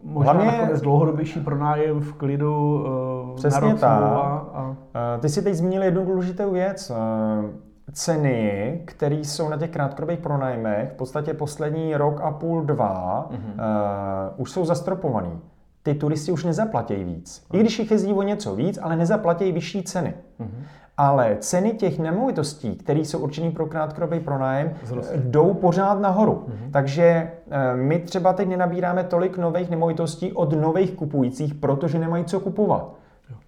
[0.02, 0.52] možná Hlavně...
[0.52, 2.84] nakonec dlouhodobější pronájem v klidu
[3.30, 4.02] uh, Přesně na rok tak.
[4.02, 4.68] A...
[4.68, 6.90] Uh, ty si teď zmínil jednu důležitou věc.
[6.90, 7.50] Uh,
[7.92, 13.36] ceny, které jsou na těch krátkodobých pronájmech, v podstatě poslední rok a půl, dva, mm-hmm.
[13.36, 15.40] uh, už jsou zastropovaný.
[15.82, 17.46] Ty turisti už nezaplatí víc.
[17.52, 20.14] I když jich jezdí o něco víc, ale nezaplatí vyšší ceny.
[20.40, 20.64] Mm-hmm
[20.96, 25.14] ale ceny těch nemovitostí, které jsou určené pro krátkodobý pronájem, Zrostí.
[25.16, 26.32] jdou pořád nahoru.
[26.32, 26.70] Mm-hmm.
[26.70, 27.04] Takže
[27.50, 32.94] eh, my třeba teď nenabíráme tolik nových nemovitostí od nových kupujících, protože nemají co kupovat.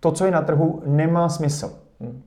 [0.01, 1.73] To, co je na trhu, nemá smysl.
[2.01, 2.23] Mm.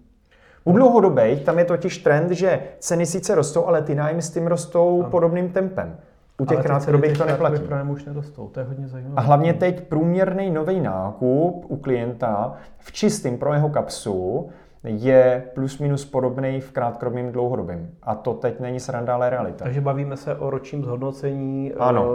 [0.64, 4.48] U dlouhodobých tam je totiž trend, že ceny sice rostou, ale ty nájmy s tím
[4.48, 5.10] rostou ano.
[5.10, 5.98] podobným tempem.
[6.38, 7.62] U těch krátkodobých to neplatí.
[7.90, 9.16] už nerostou, to je hodně zajímavé.
[9.18, 14.50] A hlavně teď průměrný nový nákup u klienta v čistém pro jeho kapsu
[14.86, 17.90] je plus minus podobný v krátkodobém dlouhodobém.
[18.04, 19.64] A to teď není sranda, ale realita.
[19.64, 22.06] Takže bavíme se o ročním zhodnocení ano.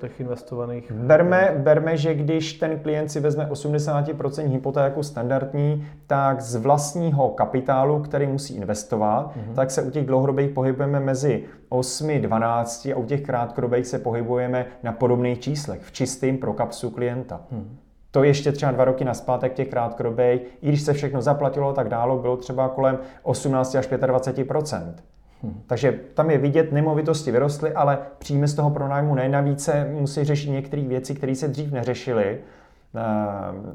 [0.00, 0.92] těch investovaných.
[0.92, 7.98] Berme, berme, že když ten klient si vezme 80% hypotéku standardní, tak z vlastního kapitálu,
[7.98, 9.54] který musí investovat, mm-hmm.
[9.54, 14.66] tak se u těch dlouhodobých pohybujeme mezi 8, 12 a u těch krátkodobých se pohybujeme
[14.82, 17.40] na podobných číslech v čistém pro kapsu klienta.
[17.50, 17.76] Mm
[18.10, 22.18] to ještě třeba dva roky naspátek těch krátkodobých, i když se všechno zaplatilo tak dálo,
[22.18, 24.48] bylo třeba kolem 18 až 25
[25.42, 25.62] Hmm.
[25.66, 29.28] Takže tam je vidět, nemovitosti vyrostly, ale příjmy z toho pronájmu ne.
[29.28, 32.38] Navíc se musí řešit některé věci, které se dřív neřešily.
[32.94, 33.00] Eh,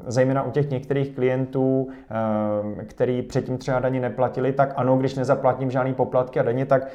[0.06, 1.88] zejména u těch některých klientů,
[2.80, 6.88] eh, který předtím třeba daně neplatili, tak ano, když nezaplatím žádný poplatky a daně, tak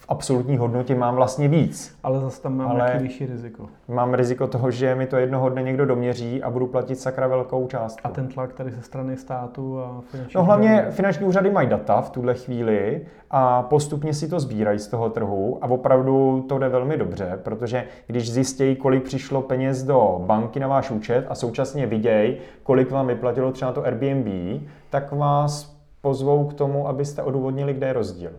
[0.00, 1.98] v absolutní hodnotě mám vlastně víc.
[2.02, 3.66] Ale zase tam mám Ale vyšší riziko.
[3.88, 7.66] Mám riziko toho, že mi to jednoho dne někdo doměří a budu platit sakra velkou
[7.66, 7.98] část.
[8.04, 10.90] A ten tlak tady ze strany státu a finanční No hlavně úřady.
[10.90, 15.58] finanční úřady mají data v tuhle chvíli a postupně si to sbírají z toho trhu
[15.60, 20.68] a opravdu to jde velmi dobře, protože když zjistějí, kolik přišlo peněz do banky na
[20.68, 26.54] váš účet a současně vidějí, kolik vám vyplatilo třeba to Airbnb, tak vás pozvou k
[26.54, 28.30] tomu, abyste odůvodnili, kde je rozdíl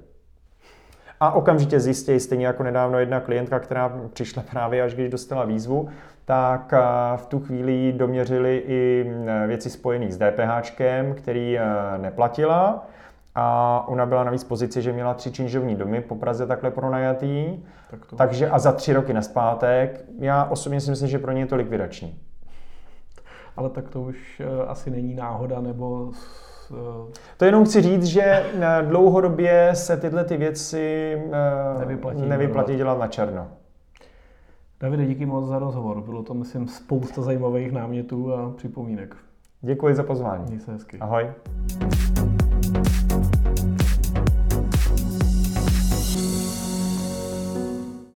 [1.19, 5.89] a okamžitě zjistí, stejně jako nedávno jedna klientka, která přišla právě až když dostala výzvu,
[6.25, 6.73] tak
[7.15, 9.11] v tu chvíli doměřili i
[9.47, 10.71] věci spojené s DPH,
[11.15, 11.59] který
[11.97, 12.87] neplatila.
[13.35, 17.59] A ona byla navíc pozici, že měla tři činžovní domy po Praze takhle pronajatý.
[17.91, 21.41] Tak to takže a za tři roky naspátek, já osobně si myslím, že pro ně
[21.41, 22.19] je to likvidační.
[23.57, 26.48] Ale tak to už asi není náhoda, nebo Eh,
[27.37, 32.99] to jenom chci říct, že eh, dlouhodobě se tyhle ty věci eh, nevyplatí, nevyplatí dělat
[32.99, 33.47] na černo.
[34.79, 36.01] Davide, díky moc za rozhovor.
[36.01, 39.15] Bylo to, myslím, spousta zajímavých námětů a připomínek.
[39.61, 40.43] Děkuji za pozvání.
[40.43, 40.97] Měj se hezky.
[40.99, 41.29] Ahoj.